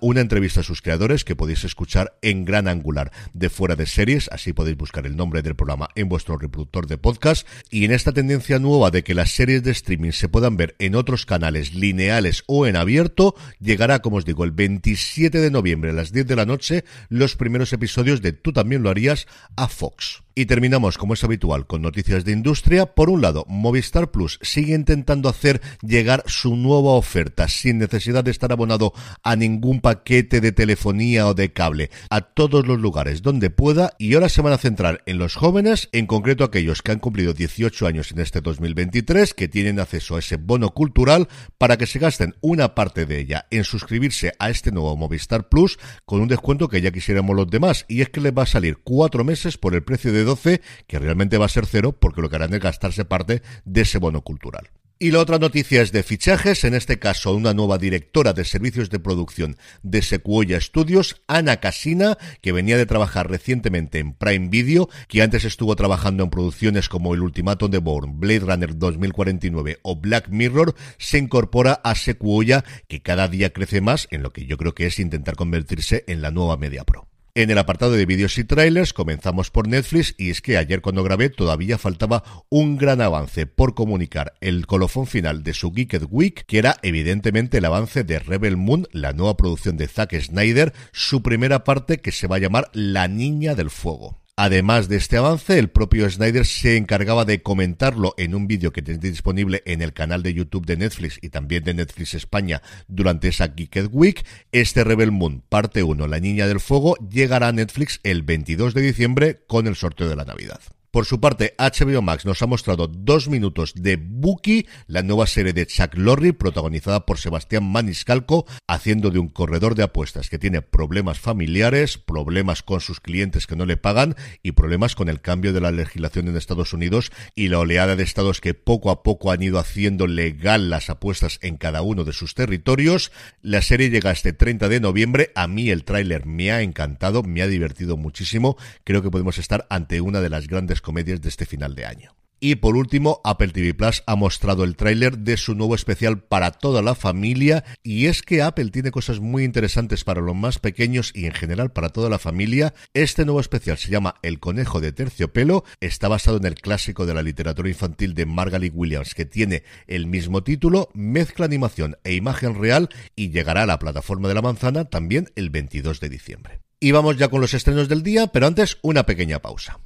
una 0.00 0.20
entrevista 0.20 0.60
a 0.60 0.62
sus 0.62 0.82
creadores 0.82 1.24
que 1.24 1.36
podéis 1.36 1.64
escuchar 1.64 2.16
en 2.22 2.44
Gran 2.44 2.68
Angular 2.68 3.12
de 3.32 3.50
Fuera 3.50 3.76
de 3.76 3.86
Series, 3.86 4.28
así 4.32 4.52
podéis 4.52 4.76
buscar 4.76 5.06
el 5.06 5.16
nombre 5.16 5.42
del 5.42 5.56
programa 5.56 5.88
en 5.94 6.08
vuestro 6.08 6.38
reproductor 6.38 6.86
de 6.86 6.98
podcast. 6.98 7.46
Y 7.70 7.84
en 7.84 7.92
esta 7.92 8.12
tendencia 8.12 8.58
nueva 8.58 8.90
de 8.90 9.02
que 9.02 9.14
las 9.14 9.32
series 9.32 9.62
de 9.62 9.72
streaming 9.72 10.12
se 10.12 10.28
puedan 10.28 10.56
ver 10.56 10.76
en 10.78 10.94
otros 10.94 11.26
canales 11.26 11.74
lineales 11.74 12.44
o 12.46 12.66
en 12.66 12.76
abierto, 12.76 13.34
llegará, 13.60 14.00
como 14.00 14.16
os 14.16 14.24
digo, 14.24 14.44
el 14.44 14.52
27 14.52 15.38
de 15.38 15.50
noviembre 15.50 15.90
a 15.90 15.94
las 15.94 16.12
10 16.12 16.26
de 16.26 16.36
la 16.36 16.46
noche 16.46 16.84
los 17.08 17.36
primeros 17.36 17.72
episodios 17.72 18.22
de 18.22 18.32
Tú 18.32 18.52
también 18.52 18.82
lo 18.82 18.90
harías 18.90 19.26
a 19.56 19.68
Fox. 19.68 20.21
Y 20.34 20.46
terminamos, 20.46 20.96
como 20.96 21.12
es 21.12 21.24
habitual, 21.24 21.66
con 21.66 21.82
noticias 21.82 22.24
de 22.24 22.32
industria. 22.32 22.86
Por 22.86 23.10
un 23.10 23.20
lado, 23.20 23.44
Movistar 23.48 24.10
Plus 24.10 24.38
sigue 24.40 24.74
intentando 24.74 25.28
hacer 25.28 25.60
llegar 25.82 26.22
su 26.26 26.56
nueva 26.56 26.92
oferta 26.92 27.48
sin 27.48 27.78
necesidad 27.78 28.24
de 28.24 28.30
estar 28.30 28.50
abonado 28.50 28.94
a 29.22 29.36
ningún 29.36 29.80
paquete 29.80 30.40
de 30.40 30.52
telefonía 30.52 31.26
o 31.26 31.34
de 31.34 31.52
cable 31.52 31.90
a 32.08 32.22
todos 32.22 32.66
los 32.66 32.80
lugares 32.80 33.20
donde 33.20 33.50
pueda 33.50 33.92
y 33.98 34.14
ahora 34.14 34.30
se 34.30 34.40
van 34.40 34.54
a 34.54 34.58
centrar 34.58 35.02
en 35.04 35.18
los 35.18 35.34
jóvenes, 35.34 35.90
en 35.92 36.06
concreto 36.06 36.44
aquellos 36.44 36.80
que 36.80 36.92
han 36.92 36.98
cumplido 36.98 37.34
18 37.34 37.86
años 37.86 38.12
en 38.12 38.20
este 38.20 38.40
2023, 38.40 39.34
que 39.34 39.48
tienen 39.48 39.80
acceso 39.80 40.16
a 40.16 40.20
ese 40.20 40.36
bono 40.36 40.70
cultural 40.70 41.28
para 41.58 41.76
que 41.76 41.86
se 41.86 41.98
gasten 41.98 42.34
una 42.40 42.74
parte 42.74 43.04
de 43.04 43.20
ella 43.20 43.46
en 43.50 43.64
suscribirse 43.64 44.32
a 44.38 44.48
este 44.48 44.72
nuevo 44.72 44.96
Movistar 44.96 45.48
Plus 45.48 45.78
con 46.06 46.20
un 46.20 46.28
descuento 46.28 46.68
que 46.68 46.80
ya 46.80 46.90
quisiéramos 46.90 47.36
los 47.36 47.50
demás 47.50 47.84
y 47.88 48.00
es 48.00 48.08
que 48.08 48.20
les 48.20 48.32
va 48.32 48.44
a 48.44 48.46
salir 48.46 48.78
cuatro 48.82 49.24
meses 49.24 49.58
por 49.58 49.74
el 49.74 49.82
precio 49.82 50.12
de 50.12 50.21
12, 50.24 50.60
que 50.86 50.98
realmente 50.98 51.38
va 51.38 51.46
a 51.46 51.50
ser 51.50 51.66
cero 51.66 51.96
porque 51.98 52.20
lo 52.20 52.30
que 52.30 52.36
harán 52.36 52.54
es 52.54 52.60
gastarse 52.60 53.04
parte 53.04 53.42
de 53.64 53.80
ese 53.82 53.98
bono 53.98 54.22
cultural. 54.22 54.70
Y 55.02 55.10
la 55.10 55.18
otra 55.18 55.40
noticia 55.40 55.82
es 55.82 55.90
de 55.90 56.04
fichajes, 56.04 56.62
en 56.62 56.74
este 56.74 57.00
caso 57.00 57.34
una 57.34 57.54
nueva 57.54 57.76
directora 57.76 58.34
de 58.34 58.44
servicios 58.44 58.88
de 58.88 59.00
producción 59.00 59.56
de 59.82 60.00
Sequoia 60.00 60.60
Studios, 60.60 61.22
Ana 61.26 61.56
Casina, 61.56 62.18
que 62.40 62.52
venía 62.52 62.76
de 62.76 62.86
trabajar 62.86 63.28
recientemente 63.28 63.98
en 63.98 64.14
Prime 64.14 64.46
Video, 64.48 64.88
que 65.08 65.22
antes 65.22 65.44
estuvo 65.44 65.74
trabajando 65.74 66.22
en 66.22 66.30
producciones 66.30 66.88
como 66.88 67.14
El 67.14 67.22
Ultimatum 67.22 67.72
de 67.72 67.78
Bourne, 67.78 68.12
Blade 68.14 68.46
Runner 68.46 68.78
2049 68.78 69.80
o 69.82 69.96
Black 69.96 70.28
Mirror, 70.28 70.76
se 70.98 71.18
incorpora 71.18 71.80
a 71.82 71.96
Sequoia, 71.96 72.64
que 72.86 73.02
cada 73.02 73.26
día 73.26 73.52
crece 73.52 73.80
más 73.80 74.06
en 74.12 74.22
lo 74.22 74.32
que 74.32 74.46
yo 74.46 74.56
creo 74.56 74.76
que 74.76 74.86
es 74.86 75.00
intentar 75.00 75.34
convertirse 75.34 76.04
en 76.06 76.22
la 76.22 76.30
nueva 76.30 76.56
Media 76.56 76.84
Pro. 76.84 77.11
En 77.34 77.50
el 77.50 77.56
apartado 77.56 77.92
de 77.92 78.04
vídeos 78.04 78.36
y 78.36 78.44
trailers 78.44 78.92
comenzamos 78.92 79.50
por 79.50 79.66
Netflix 79.66 80.14
y 80.18 80.28
es 80.28 80.42
que 80.42 80.58
ayer 80.58 80.82
cuando 80.82 81.02
grabé 81.02 81.30
todavía 81.30 81.78
faltaba 81.78 82.44
un 82.50 82.76
gran 82.76 83.00
avance 83.00 83.46
por 83.46 83.74
comunicar 83.74 84.34
el 84.42 84.66
colofón 84.66 85.06
final 85.06 85.42
de 85.42 85.54
su 85.54 85.72
Geeked 85.72 86.08
Week, 86.10 86.44
que 86.44 86.58
era 86.58 86.76
evidentemente 86.82 87.56
el 87.56 87.64
avance 87.64 88.04
de 88.04 88.18
Rebel 88.18 88.58
Moon, 88.58 88.86
la 88.92 89.14
nueva 89.14 89.38
producción 89.38 89.78
de 89.78 89.88
Zack 89.88 90.14
Snyder, 90.20 90.74
su 90.92 91.22
primera 91.22 91.64
parte 91.64 92.02
que 92.02 92.12
se 92.12 92.26
va 92.26 92.36
a 92.36 92.40
llamar 92.40 92.68
La 92.74 93.08
Niña 93.08 93.54
del 93.54 93.70
Fuego. 93.70 94.21
Además 94.36 94.88
de 94.88 94.96
este 94.96 95.18
avance, 95.18 95.58
el 95.58 95.68
propio 95.68 96.08
Snyder 96.08 96.46
se 96.46 96.78
encargaba 96.78 97.26
de 97.26 97.42
comentarlo 97.42 98.14
en 98.16 98.34
un 98.34 98.46
vídeo 98.46 98.72
que 98.72 98.80
tenéis 98.80 99.02
disponible 99.02 99.62
en 99.66 99.82
el 99.82 99.92
canal 99.92 100.22
de 100.22 100.32
YouTube 100.32 100.64
de 100.64 100.78
Netflix 100.78 101.18
y 101.20 101.28
también 101.28 101.64
de 101.64 101.74
Netflix 101.74 102.14
España 102.14 102.62
durante 102.88 103.28
esa 103.28 103.48
Geeked 103.48 103.90
Week. 103.92 104.24
Este 104.50 104.84
Rebel 104.84 105.12
Moon, 105.12 105.42
parte 105.46 105.82
1, 105.82 106.06
La 106.06 106.18
Niña 106.18 106.46
del 106.46 106.60
Fuego, 106.60 106.96
llegará 107.10 107.48
a 107.48 107.52
Netflix 107.52 108.00
el 108.04 108.22
22 108.22 108.72
de 108.72 108.80
diciembre 108.80 109.44
con 109.46 109.66
el 109.66 109.76
sorteo 109.76 110.08
de 110.08 110.16
la 110.16 110.24
Navidad. 110.24 110.60
Por 110.92 111.06
su 111.06 111.20
parte, 111.20 111.54
HBO 111.56 112.02
Max 112.02 112.26
nos 112.26 112.42
ha 112.42 112.46
mostrado 112.46 112.86
dos 112.86 113.26
minutos 113.26 113.72
de 113.74 113.96
Bucky, 113.96 114.66
la 114.86 115.02
nueva 115.02 115.26
serie 115.26 115.54
de 115.54 115.64
Chuck 115.64 115.94
Lorre, 115.94 116.34
protagonizada 116.34 117.06
por 117.06 117.18
Sebastián 117.18 117.64
Maniscalco, 117.64 118.44
haciendo 118.68 119.10
de 119.10 119.18
un 119.18 119.30
corredor 119.30 119.74
de 119.74 119.84
apuestas 119.84 120.28
que 120.28 120.38
tiene 120.38 120.60
problemas 120.60 121.18
familiares, 121.18 121.96
problemas 121.96 122.62
con 122.62 122.82
sus 122.82 123.00
clientes 123.00 123.46
que 123.46 123.56
no 123.56 123.64
le 123.64 123.78
pagan 123.78 124.16
y 124.42 124.52
problemas 124.52 124.94
con 124.94 125.08
el 125.08 125.22
cambio 125.22 125.54
de 125.54 125.62
la 125.62 125.72
legislación 125.72 126.28
en 126.28 126.36
Estados 126.36 126.74
Unidos 126.74 127.10
y 127.34 127.48
la 127.48 127.60
oleada 127.60 127.96
de 127.96 128.02
estados 128.02 128.42
que 128.42 128.52
poco 128.52 128.90
a 128.90 129.02
poco 129.02 129.32
han 129.32 129.42
ido 129.42 129.58
haciendo 129.58 130.06
legal 130.06 130.68
las 130.68 130.90
apuestas 130.90 131.38
en 131.40 131.56
cada 131.56 131.80
uno 131.80 132.04
de 132.04 132.12
sus 132.12 132.34
territorios. 132.34 133.12
La 133.40 133.62
serie 133.62 133.88
llega 133.88 134.10
este 134.10 134.34
30 134.34 134.68
de 134.68 134.80
noviembre. 134.80 135.30
A 135.36 135.46
mí 135.48 135.70
el 135.70 135.84
tráiler 135.84 136.26
me 136.26 136.52
ha 136.52 136.60
encantado, 136.60 137.22
me 137.22 137.40
ha 137.40 137.46
divertido 137.46 137.96
muchísimo. 137.96 138.58
Creo 138.84 139.00
que 139.00 139.10
podemos 139.10 139.38
estar 139.38 139.66
ante 139.70 140.02
una 140.02 140.20
de 140.20 140.28
las 140.28 140.48
grandes 140.48 140.81
comedias 140.82 141.22
de 141.22 141.30
este 141.30 141.46
final 141.46 141.74
de 141.74 141.86
año. 141.86 142.14
Y 142.44 142.56
por 142.56 142.74
último, 142.74 143.20
Apple 143.22 143.50
TV 143.52 143.72
Plus 143.72 144.02
ha 144.04 144.16
mostrado 144.16 144.64
el 144.64 144.74
tráiler 144.74 145.18
de 145.18 145.36
su 145.36 145.54
nuevo 145.54 145.76
especial 145.76 146.24
para 146.24 146.50
toda 146.50 146.82
la 146.82 146.96
familia 146.96 147.62
y 147.84 148.06
es 148.06 148.22
que 148.22 148.42
Apple 148.42 148.70
tiene 148.70 148.90
cosas 148.90 149.20
muy 149.20 149.44
interesantes 149.44 150.02
para 150.02 150.20
los 150.20 150.34
más 150.34 150.58
pequeños 150.58 151.12
y 151.14 151.26
en 151.26 151.34
general 151.34 151.70
para 151.70 151.90
toda 151.90 152.10
la 152.10 152.18
familia. 152.18 152.74
Este 152.94 153.24
nuevo 153.24 153.38
especial 153.38 153.78
se 153.78 153.92
llama 153.92 154.16
El 154.22 154.40
conejo 154.40 154.80
de 154.80 154.90
terciopelo, 154.90 155.62
está 155.80 156.08
basado 156.08 156.38
en 156.38 156.46
el 156.46 156.56
clásico 156.56 157.06
de 157.06 157.14
la 157.14 157.22
literatura 157.22 157.68
infantil 157.68 158.12
de 158.14 158.26
Margaret 158.26 158.72
Williams 158.74 159.14
que 159.14 159.24
tiene 159.24 159.62
el 159.86 160.08
mismo 160.08 160.42
título, 160.42 160.88
mezcla 160.94 161.44
animación 161.44 161.96
e 162.02 162.14
imagen 162.14 162.60
real 162.60 162.88
y 163.14 163.30
llegará 163.30 163.62
a 163.62 163.66
la 163.66 163.78
plataforma 163.78 164.26
de 164.26 164.34
la 164.34 164.42
manzana 164.42 164.86
también 164.86 165.30
el 165.36 165.50
22 165.50 166.00
de 166.00 166.08
diciembre. 166.08 166.60
Y 166.80 166.90
vamos 166.90 167.18
ya 167.18 167.28
con 167.28 167.40
los 167.40 167.54
estrenos 167.54 167.88
del 167.88 168.02
día, 168.02 168.26
pero 168.26 168.48
antes 168.48 168.78
una 168.82 169.06
pequeña 169.06 169.38
pausa. 169.38 169.78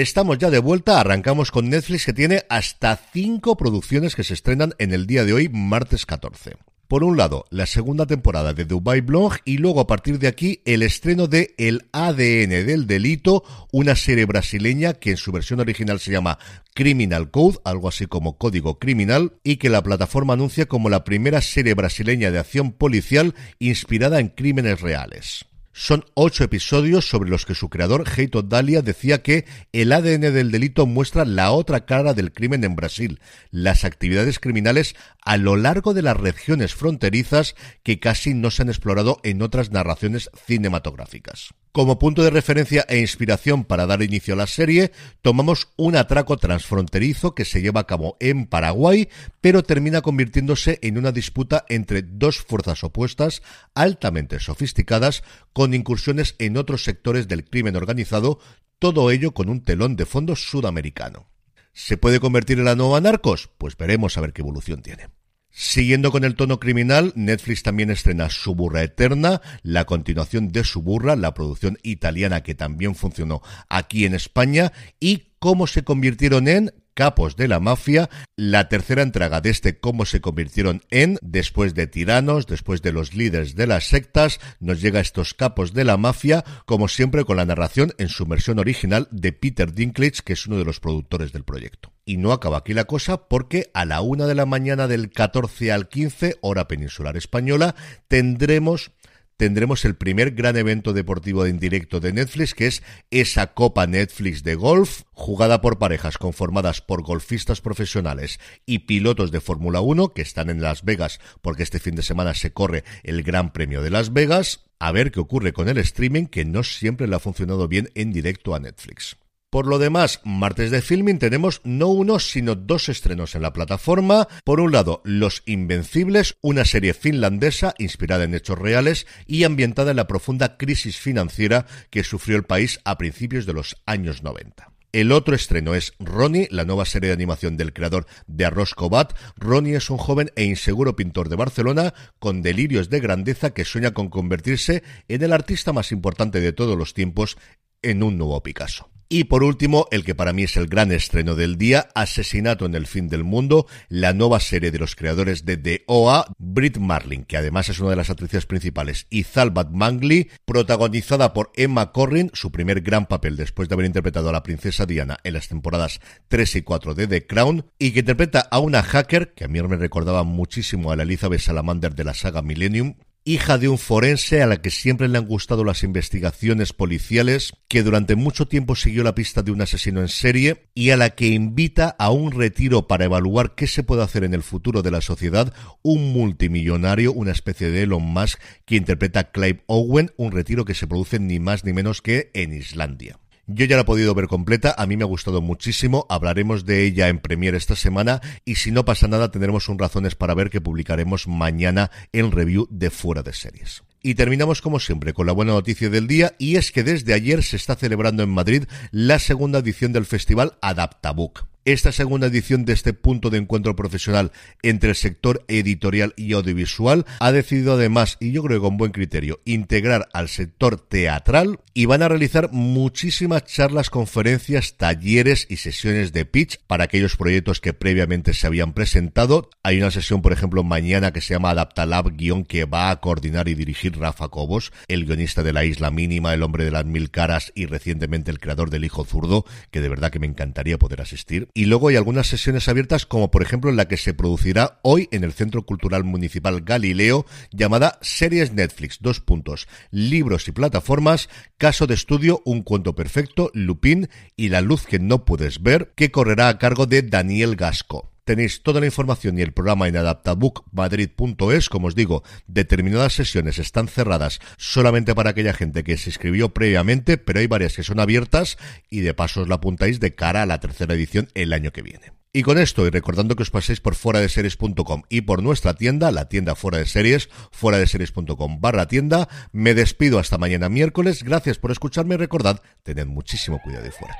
Estamos 0.00 0.38
ya 0.38 0.48
de 0.48 0.60
vuelta, 0.60 1.00
arrancamos 1.00 1.50
con 1.50 1.68
Netflix 1.70 2.06
que 2.06 2.12
tiene 2.12 2.44
hasta 2.48 3.00
cinco 3.12 3.56
producciones 3.56 4.14
que 4.14 4.22
se 4.22 4.34
estrenan 4.34 4.72
en 4.78 4.92
el 4.92 5.08
día 5.08 5.24
de 5.24 5.32
hoy, 5.32 5.48
martes 5.48 6.06
14. 6.06 6.56
Por 6.86 7.02
un 7.02 7.16
lado, 7.16 7.46
la 7.50 7.66
segunda 7.66 8.06
temporada 8.06 8.54
de 8.54 8.64
Dubai 8.64 9.00
Blog 9.00 9.38
y 9.44 9.58
luego 9.58 9.80
a 9.80 9.88
partir 9.88 10.20
de 10.20 10.28
aquí 10.28 10.62
el 10.66 10.84
estreno 10.84 11.26
de 11.26 11.52
El 11.58 11.88
ADN 11.90 12.64
del 12.64 12.86
delito, 12.86 13.42
una 13.72 13.96
serie 13.96 14.24
brasileña 14.24 14.94
que 14.94 15.10
en 15.10 15.16
su 15.16 15.32
versión 15.32 15.58
original 15.58 15.98
se 15.98 16.12
llama 16.12 16.38
Criminal 16.74 17.32
Code, 17.32 17.58
algo 17.64 17.88
así 17.88 18.06
como 18.06 18.38
Código 18.38 18.78
Criminal, 18.78 19.32
y 19.42 19.56
que 19.56 19.68
la 19.68 19.82
plataforma 19.82 20.34
anuncia 20.34 20.66
como 20.66 20.90
la 20.90 21.02
primera 21.02 21.40
serie 21.40 21.74
brasileña 21.74 22.30
de 22.30 22.38
acción 22.38 22.70
policial 22.70 23.34
inspirada 23.58 24.20
en 24.20 24.28
crímenes 24.28 24.80
reales. 24.80 25.47
Son 25.80 26.04
ocho 26.14 26.42
episodios 26.42 27.08
sobre 27.08 27.30
los 27.30 27.46
que 27.46 27.54
su 27.54 27.68
creador, 27.68 28.04
Heito 28.08 28.42
Dalia, 28.42 28.82
decía 28.82 29.22
que 29.22 29.44
el 29.70 29.92
ADN 29.92 30.22
del 30.34 30.50
delito 30.50 30.86
muestra 30.86 31.24
la 31.24 31.52
otra 31.52 31.86
cara 31.86 32.14
del 32.14 32.32
crimen 32.32 32.64
en 32.64 32.74
Brasil, 32.74 33.20
las 33.52 33.84
actividades 33.84 34.40
criminales 34.40 34.96
a 35.24 35.36
lo 35.36 35.54
largo 35.54 35.94
de 35.94 36.02
las 36.02 36.16
regiones 36.16 36.74
fronterizas 36.74 37.54
que 37.84 38.00
casi 38.00 38.34
no 38.34 38.50
se 38.50 38.62
han 38.62 38.70
explorado 38.70 39.20
en 39.22 39.40
otras 39.40 39.70
narraciones 39.70 40.30
cinematográficas. 40.46 41.54
Como 41.72 41.98
punto 41.98 42.22
de 42.22 42.30
referencia 42.30 42.86
e 42.88 42.98
inspiración 42.98 43.64
para 43.64 43.86
dar 43.86 44.02
inicio 44.02 44.34
a 44.34 44.36
la 44.36 44.46
serie, 44.46 44.90
tomamos 45.20 45.68
un 45.76 45.96
atraco 45.96 46.36
transfronterizo 46.38 47.34
que 47.34 47.44
se 47.44 47.60
lleva 47.60 47.80
a 47.80 47.86
cabo 47.86 48.16
en 48.20 48.46
Paraguay, 48.46 49.08
pero 49.40 49.62
termina 49.62 50.00
convirtiéndose 50.00 50.78
en 50.82 50.96
una 50.96 51.12
disputa 51.12 51.64
entre 51.68 52.02
dos 52.02 52.38
fuerzas 52.38 52.82
opuestas 52.84 53.42
altamente 53.74 54.40
sofisticadas 54.40 55.22
con 55.52 55.74
incursiones 55.74 56.36
en 56.38 56.56
otros 56.56 56.84
sectores 56.84 57.28
del 57.28 57.44
crimen 57.44 57.76
organizado, 57.76 58.38
todo 58.78 59.10
ello 59.10 59.32
con 59.34 59.48
un 59.48 59.62
telón 59.62 59.96
de 59.96 60.06
fondo 60.06 60.36
sudamericano. 60.36 61.26
¿Se 61.72 61.96
puede 61.96 62.18
convertir 62.18 62.58
en 62.58 62.64
la 62.64 62.74
nueva 62.74 63.00
Narcos? 63.00 63.50
Pues 63.58 63.76
veremos 63.76 64.16
a 64.16 64.20
ver 64.22 64.32
qué 64.32 64.42
evolución 64.42 64.82
tiene. 64.82 65.17
Siguiendo 65.60 66.12
con 66.12 66.22
el 66.22 66.36
tono 66.36 66.60
criminal, 66.60 67.12
Netflix 67.16 67.64
también 67.64 67.90
estrena 67.90 68.30
Suburra 68.30 68.84
Eterna, 68.84 69.42
la 69.64 69.86
continuación 69.86 70.52
de 70.52 70.62
Suburra, 70.62 71.16
la 71.16 71.34
producción 71.34 71.78
italiana 71.82 72.44
que 72.44 72.54
también 72.54 72.94
funcionó 72.94 73.42
aquí 73.68 74.04
en 74.04 74.14
España, 74.14 74.72
y 75.00 75.32
cómo 75.40 75.66
se 75.66 75.82
convirtieron 75.82 76.46
en 76.46 76.72
capos 76.98 77.36
de 77.36 77.46
la 77.46 77.60
mafia, 77.60 78.10
la 78.34 78.68
tercera 78.68 79.02
entrega 79.02 79.40
de 79.40 79.50
este 79.50 79.78
cómo 79.78 80.04
se 80.04 80.20
convirtieron 80.20 80.82
en, 80.90 81.16
después 81.22 81.72
de 81.76 81.86
tiranos, 81.86 82.48
después 82.48 82.82
de 82.82 82.90
los 82.90 83.14
líderes 83.14 83.54
de 83.54 83.68
las 83.68 83.84
sectas, 83.86 84.40
nos 84.58 84.80
llega 84.80 84.98
estos 84.98 85.32
capos 85.32 85.72
de 85.74 85.84
la 85.84 85.96
mafia, 85.96 86.44
como 86.66 86.88
siempre 86.88 87.24
con 87.24 87.36
la 87.36 87.44
narración 87.44 87.92
en 87.98 88.08
su 88.08 88.26
versión 88.26 88.58
original 88.58 89.06
de 89.12 89.32
Peter 89.32 89.72
Dinklage, 89.72 90.22
que 90.24 90.32
es 90.32 90.44
uno 90.48 90.58
de 90.58 90.64
los 90.64 90.80
productores 90.80 91.30
del 91.30 91.44
proyecto. 91.44 91.92
Y 92.04 92.16
no 92.16 92.32
acaba 92.32 92.58
aquí 92.58 92.74
la 92.74 92.86
cosa 92.86 93.28
porque 93.28 93.70
a 93.74 93.84
la 93.84 94.00
una 94.00 94.26
de 94.26 94.34
la 94.34 94.46
mañana 94.46 94.88
del 94.88 95.10
14 95.10 95.70
al 95.70 95.88
15, 95.88 96.38
hora 96.40 96.66
peninsular 96.66 97.16
española, 97.16 97.76
tendremos 98.08 98.90
tendremos 99.38 99.84
el 99.84 99.94
primer 99.94 100.32
gran 100.32 100.56
evento 100.56 100.92
deportivo 100.92 101.46
en 101.46 101.58
directo 101.58 102.00
de 102.00 102.12
Netflix, 102.12 102.54
que 102.54 102.66
es 102.66 102.82
esa 103.10 103.54
Copa 103.54 103.86
Netflix 103.86 104.42
de 104.42 104.56
golf, 104.56 105.02
jugada 105.12 105.60
por 105.62 105.78
parejas 105.78 106.18
conformadas 106.18 106.82
por 106.82 107.02
golfistas 107.02 107.60
profesionales 107.60 108.40
y 108.66 108.80
pilotos 108.80 109.30
de 109.30 109.40
Fórmula 109.40 109.80
1 109.80 110.08
que 110.08 110.22
están 110.22 110.50
en 110.50 110.60
Las 110.60 110.84
Vegas, 110.84 111.20
porque 111.40 111.62
este 111.62 111.78
fin 111.78 111.94
de 111.94 112.02
semana 112.02 112.34
se 112.34 112.52
corre 112.52 112.82
el 113.04 113.22
Gran 113.22 113.52
Premio 113.52 113.80
de 113.80 113.90
Las 113.90 114.12
Vegas. 114.12 114.64
A 114.80 114.92
ver 114.92 115.12
qué 115.12 115.20
ocurre 115.20 115.52
con 115.52 115.68
el 115.68 115.78
streaming, 115.78 116.26
que 116.26 116.44
no 116.44 116.64
siempre 116.64 117.06
le 117.06 117.14
ha 117.16 117.20
funcionado 117.20 117.68
bien 117.68 117.90
en 117.94 118.12
directo 118.12 118.54
a 118.54 118.60
Netflix. 118.60 119.16
Por 119.50 119.66
lo 119.66 119.78
demás, 119.78 120.20
martes 120.24 120.70
de 120.70 120.82
filming 120.82 121.18
tenemos 121.18 121.62
no 121.64 121.88
uno, 121.88 122.18
sino 122.18 122.54
dos 122.54 122.90
estrenos 122.90 123.34
en 123.34 123.40
la 123.40 123.54
plataforma. 123.54 124.28
Por 124.44 124.60
un 124.60 124.72
lado, 124.72 125.00
Los 125.04 125.42
Invencibles, 125.46 126.36
una 126.42 126.66
serie 126.66 126.92
finlandesa 126.92 127.74
inspirada 127.78 128.24
en 128.24 128.34
hechos 128.34 128.58
reales 128.58 129.06
y 129.26 129.44
ambientada 129.44 129.92
en 129.92 129.96
la 129.96 130.06
profunda 130.06 130.58
crisis 130.58 130.98
financiera 130.98 131.64
que 131.88 132.04
sufrió 132.04 132.36
el 132.36 132.42
país 132.42 132.78
a 132.84 132.98
principios 132.98 133.46
de 133.46 133.54
los 133.54 133.76
años 133.86 134.22
90. 134.22 134.70
El 134.92 135.12
otro 135.12 135.34
estreno 135.34 135.74
es 135.74 135.94
Ronnie, 135.98 136.48
la 136.50 136.66
nueva 136.66 136.84
serie 136.84 137.08
de 137.08 137.14
animación 137.14 137.56
del 137.56 137.72
creador 137.72 138.06
de 138.26 138.44
Arroz 138.44 138.74
Cobat. 138.74 139.14
Ronnie 139.36 139.76
es 139.76 139.88
un 139.88 139.96
joven 139.96 140.30
e 140.36 140.44
inseguro 140.44 140.94
pintor 140.94 141.30
de 141.30 141.36
Barcelona 141.36 141.94
con 142.18 142.42
delirios 142.42 142.90
de 142.90 143.00
grandeza 143.00 143.54
que 143.54 143.64
sueña 143.64 143.92
con 143.94 144.10
convertirse 144.10 144.82
en 145.08 145.22
el 145.22 145.32
artista 145.32 145.72
más 145.72 145.90
importante 145.90 146.42
de 146.42 146.52
todos 146.52 146.76
los 146.76 146.92
tiempos 146.92 147.38
en 147.80 148.02
un 148.02 148.18
nuevo 148.18 148.42
Picasso. 148.42 148.90
Y 149.10 149.24
por 149.24 149.42
último, 149.42 149.86
el 149.90 150.04
que 150.04 150.14
para 150.14 150.34
mí 150.34 150.42
es 150.42 150.58
el 150.58 150.66
gran 150.66 150.92
estreno 150.92 151.34
del 151.34 151.56
día, 151.56 151.88
Asesinato 151.94 152.66
en 152.66 152.74
el 152.74 152.86
fin 152.86 153.08
del 153.08 153.24
mundo, 153.24 153.66
la 153.88 154.12
nueva 154.12 154.38
serie 154.38 154.70
de 154.70 154.78
los 154.78 154.96
creadores 154.96 155.46
de 155.46 155.56
The 155.56 155.84
OA, 155.86 156.26
Brit 156.36 156.76
Marlin, 156.76 157.24
que 157.24 157.38
además 157.38 157.70
es 157.70 157.80
una 157.80 157.88
de 157.90 157.96
las 157.96 158.10
actrices 158.10 158.44
principales, 158.44 159.06
y 159.08 159.22
Zalbat 159.22 159.70
Mangley, 159.70 160.28
protagonizada 160.44 161.32
por 161.32 161.52
Emma 161.56 161.90
Corrin, 161.92 162.30
su 162.34 162.52
primer 162.52 162.82
gran 162.82 163.06
papel 163.06 163.36
después 163.36 163.70
de 163.70 163.76
haber 163.76 163.86
interpretado 163.86 164.28
a 164.28 164.32
la 164.32 164.42
princesa 164.42 164.84
Diana 164.84 165.16
en 165.24 165.32
las 165.32 165.48
temporadas 165.48 166.00
3 166.28 166.56
y 166.56 166.62
4 166.62 166.94
de 166.94 167.06
The 167.06 167.26
Crown, 167.26 167.64
y 167.78 167.92
que 167.92 168.00
interpreta 168.00 168.40
a 168.40 168.58
una 168.58 168.82
hacker, 168.82 169.32
que 169.32 169.44
a 169.44 169.48
mí 169.48 169.62
me 169.62 169.76
recordaba 169.78 170.22
muchísimo 170.22 170.92
a 170.92 170.96
la 170.96 171.04
Elizabeth 171.04 171.40
Salamander 171.40 171.94
de 171.94 172.04
la 172.04 172.12
saga 172.12 172.42
Millennium, 172.42 172.96
hija 173.28 173.58
de 173.58 173.68
un 173.68 173.76
forense 173.76 174.42
a 174.42 174.46
la 174.46 174.62
que 174.62 174.70
siempre 174.70 175.06
le 175.06 175.18
han 175.18 175.26
gustado 175.26 175.62
las 175.62 175.82
investigaciones 175.82 176.72
policiales, 176.72 177.52
que 177.68 177.82
durante 177.82 178.16
mucho 178.16 178.48
tiempo 178.48 178.74
siguió 178.74 179.04
la 179.04 179.14
pista 179.14 179.42
de 179.42 179.50
un 179.50 179.60
asesino 179.60 180.00
en 180.00 180.08
serie 180.08 180.70
y 180.74 180.90
a 180.90 180.96
la 180.96 181.10
que 181.10 181.26
invita 181.26 181.94
a 181.98 182.10
un 182.10 182.32
retiro 182.32 182.86
para 182.86 183.04
evaluar 183.04 183.54
qué 183.54 183.66
se 183.66 183.82
puede 183.82 184.02
hacer 184.02 184.24
en 184.24 184.32
el 184.32 184.42
futuro 184.42 184.80
de 184.80 184.92
la 184.92 185.02
sociedad 185.02 185.52
un 185.82 186.12
multimillonario, 186.12 187.12
una 187.12 187.32
especie 187.32 187.70
de 187.70 187.82
Elon 187.82 188.02
Musk 188.02 188.40
que 188.64 188.76
interpreta 188.76 189.20
a 189.20 189.30
Clive 189.30 189.62
Owen, 189.66 190.10
un 190.16 190.32
retiro 190.32 190.64
que 190.64 190.74
se 190.74 190.86
produce 190.86 191.18
ni 191.18 191.38
más 191.38 191.64
ni 191.64 191.74
menos 191.74 192.00
que 192.00 192.30
en 192.32 192.54
Islandia. 192.54 193.18
Yo 193.50 193.64
ya 193.64 193.76
la 193.76 193.82
he 193.82 193.86
podido 193.86 194.14
ver 194.14 194.26
completa, 194.26 194.74
a 194.76 194.84
mí 194.84 194.98
me 194.98 195.04
ha 195.04 195.06
gustado 195.06 195.40
muchísimo, 195.40 196.04
hablaremos 196.10 196.66
de 196.66 196.84
ella 196.84 197.08
en 197.08 197.18
Premiere 197.18 197.56
esta 197.56 197.76
semana 197.76 198.20
y 198.44 198.56
si 198.56 198.70
no 198.70 198.84
pasa 198.84 199.08
nada 199.08 199.30
tendremos 199.30 199.70
un 199.70 199.78
razones 199.78 200.14
para 200.14 200.34
ver 200.34 200.50
que 200.50 200.60
publicaremos 200.60 201.26
mañana 201.26 201.90
el 202.12 202.30
review 202.30 202.68
de 202.70 202.90
Fuera 202.90 203.22
de 203.22 203.32
Series. 203.32 203.84
Y 204.02 204.16
terminamos 204.16 204.60
como 204.60 204.78
siempre 204.78 205.14
con 205.14 205.24
la 205.24 205.32
buena 205.32 205.52
noticia 205.52 205.88
del 205.88 206.06
día 206.06 206.34
y 206.38 206.56
es 206.56 206.72
que 206.72 206.82
desde 206.82 207.14
ayer 207.14 207.42
se 207.42 207.56
está 207.56 207.74
celebrando 207.74 208.22
en 208.22 208.28
Madrid 208.28 208.64
la 208.90 209.18
segunda 209.18 209.60
edición 209.60 209.94
del 209.94 210.04
festival 210.04 210.58
Adaptabook. 210.60 211.46
Esta 211.68 211.92
segunda 211.92 212.28
edición 212.28 212.64
de 212.64 212.72
este 212.72 212.94
punto 212.94 213.28
de 213.28 213.36
encuentro 213.36 213.76
profesional 213.76 214.32
entre 214.62 214.88
el 214.88 214.96
sector 214.96 215.44
editorial 215.48 216.14
y 216.16 216.32
audiovisual 216.32 217.04
ha 217.20 217.30
decidido 217.30 217.74
además, 217.74 218.16
y 218.20 218.32
yo 218.32 218.42
creo 218.42 218.56
que 218.56 218.62
con 218.62 218.78
buen 218.78 218.90
criterio, 218.90 219.42
integrar 219.44 220.08
al 220.14 220.30
sector 220.30 220.80
teatral 220.80 221.60
y 221.74 221.84
van 221.84 222.00
a 222.00 222.08
realizar 222.08 222.50
muchísimas 222.52 223.44
charlas, 223.44 223.90
conferencias, 223.90 224.78
talleres 224.78 225.46
y 225.50 225.56
sesiones 225.56 226.14
de 226.14 226.24
pitch 226.24 226.58
para 226.66 226.84
aquellos 226.84 227.18
proyectos 227.18 227.60
que 227.60 227.74
previamente 227.74 228.32
se 228.32 228.46
habían 228.46 228.72
presentado. 228.72 229.50
Hay 229.62 229.76
una 229.76 229.90
sesión, 229.90 230.22
por 230.22 230.32
ejemplo, 230.32 230.64
mañana 230.64 231.12
que 231.12 231.20
se 231.20 231.34
llama 231.34 231.50
Adaptalab, 231.50 232.16
guion 232.16 232.46
que 232.46 232.64
va 232.64 232.88
a 232.88 232.98
coordinar 232.98 233.46
y 233.46 233.54
dirigir 233.54 233.98
Rafa 233.98 234.28
Cobos, 234.28 234.72
el 234.88 235.04
guionista 235.04 235.42
de 235.42 235.52
La 235.52 235.66
Isla 235.66 235.90
Mínima, 235.90 236.32
El 236.32 236.44
Hombre 236.44 236.64
de 236.64 236.70
las 236.70 236.86
Mil 236.86 237.10
Caras 237.10 237.52
y 237.54 237.66
recientemente 237.66 238.30
el 238.30 238.40
creador 238.40 238.70
del 238.70 238.86
Hijo 238.86 239.04
Zurdo, 239.04 239.44
que 239.70 239.82
de 239.82 239.90
verdad 239.90 240.10
que 240.10 240.18
me 240.18 240.26
encantaría 240.26 240.78
poder 240.78 241.02
asistir. 241.02 241.50
Y 241.58 241.64
luego 241.64 241.88
hay 241.88 241.96
algunas 241.96 242.28
sesiones 242.28 242.68
abiertas, 242.68 243.04
como 243.04 243.32
por 243.32 243.42
ejemplo 243.42 243.72
la 243.72 243.88
que 243.88 243.96
se 243.96 244.14
producirá 244.14 244.78
hoy 244.82 245.08
en 245.10 245.24
el 245.24 245.32
Centro 245.32 245.66
Cultural 245.66 246.04
Municipal 246.04 246.60
Galileo, 246.60 247.26
llamada 247.50 247.98
Series 248.00 248.52
Netflix, 248.52 248.98
dos 249.00 249.18
puntos, 249.18 249.66
libros 249.90 250.46
y 250.46 250.52
plataformas, 250.52 251.28
caso 251.56 251.88
de 251.88 251.94
estudio, 251.94 252.42
un 252.44 252.62
cuento 252.62 252.94
perfecto, 252.94 253.50
Lupin 253.54 254.08
y 254.36 254.50
La 254.50 254.60
luz 254.60 254.86
que 254.86 255.00
no 255.00 255.24
puedes 255.24 255.60
ver, 255.60 255.94
que 255.96 256.12
correrá 256.12 256.46
a 256.46 256.58
cargo 256.58 256.86
de 256.86 257.02
Daniel 257.02 257.56
Gasco. 257.56 258.12
Tenéis 258.28 258.62
toda 258.62 258.80
la 258.80 258.84
información 258.84 259.38
y 259.38 259.40
el 259.40 259.52
programa 259.52 259.88
en 259.88 259.96
adaptabookmadrid.es. 259.96 261.70
Como 261.70 261.86
os 261.86 261.94
digo, 261.94 262.24
determinadas 262.46 263.14
sesiones 263.14 263.58
están 263.58 263.88
cerradas 263.88 264.38
solamente 264.58 265.14
para 265.14 265.30
aquella 265.30 265.54
gente 265.54 265.82
que 265.82 265.96
se 265.96 266.10
inscribió 266.10 266.50
previamente, 266.50 267.16
pero 267.16 267.40
hay 267.40 267.46
varias 267.46 267.74
que 267.74 267.82
son 267.82 268.00
abiertas 268.00 268.58
y 268.90 269.00
de 269.00 269.14
paso 269.14 269.40
os 269.40 269.48
la 269.48 269.54
apuntáis 269.54 269.98
de 269.98 270.14
cara 270.14 270.42
a 270.42 270.46
la 270.46 270.60
tercera 270.60 270.92
edición 270.92 271.28
el 271.32 271.54
año 271.54 271.72
que 271.72 271.80
viene. 271.80 272.12
Y 272.30 272.42
con 272.42 272.58
esto, 272.58 272.86
y 272.86 272.90
recordando 272.90 273.34
que 273.34 273.44
os 273.44 273.50
paséis 273.50 273.80
por 273.80 273.94
fuera 273.94 274.20
de 274.20 274.28
series.com 274.28 275.04
y 275.08 275.22
por 275.22 275.42
nuestra 275.42 275.72
tienda, 275.72 276.10
la 276.12 276.28
tienda 276.28 276.54
fuera 276.54 276.76
de 276.76 276.84
series, 276.84 277.30
fuera 277.50 277.78
de 277.78 277.86
series.com 277.86 278.60
barra 278.60 278.88
tienda, 278.88 279.30
me 279.52 279.72
despido 279.72 280.18
hasta 280.18 280.36
mañana 280.36 280.68
miércoles. 280.68 281.22
Gracias 281.22 281.56
por 281.56 281.70
escucharme 281.70 282.16
y 282.16 282.18
recordad, 282.18 282.60
tened 282.82 283.06
muchísimo 283.06 283.58
cuidado 283.62 283.84
de 283.84 283.90
fuera. 283.90 284.18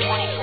2020. 0.00 0.35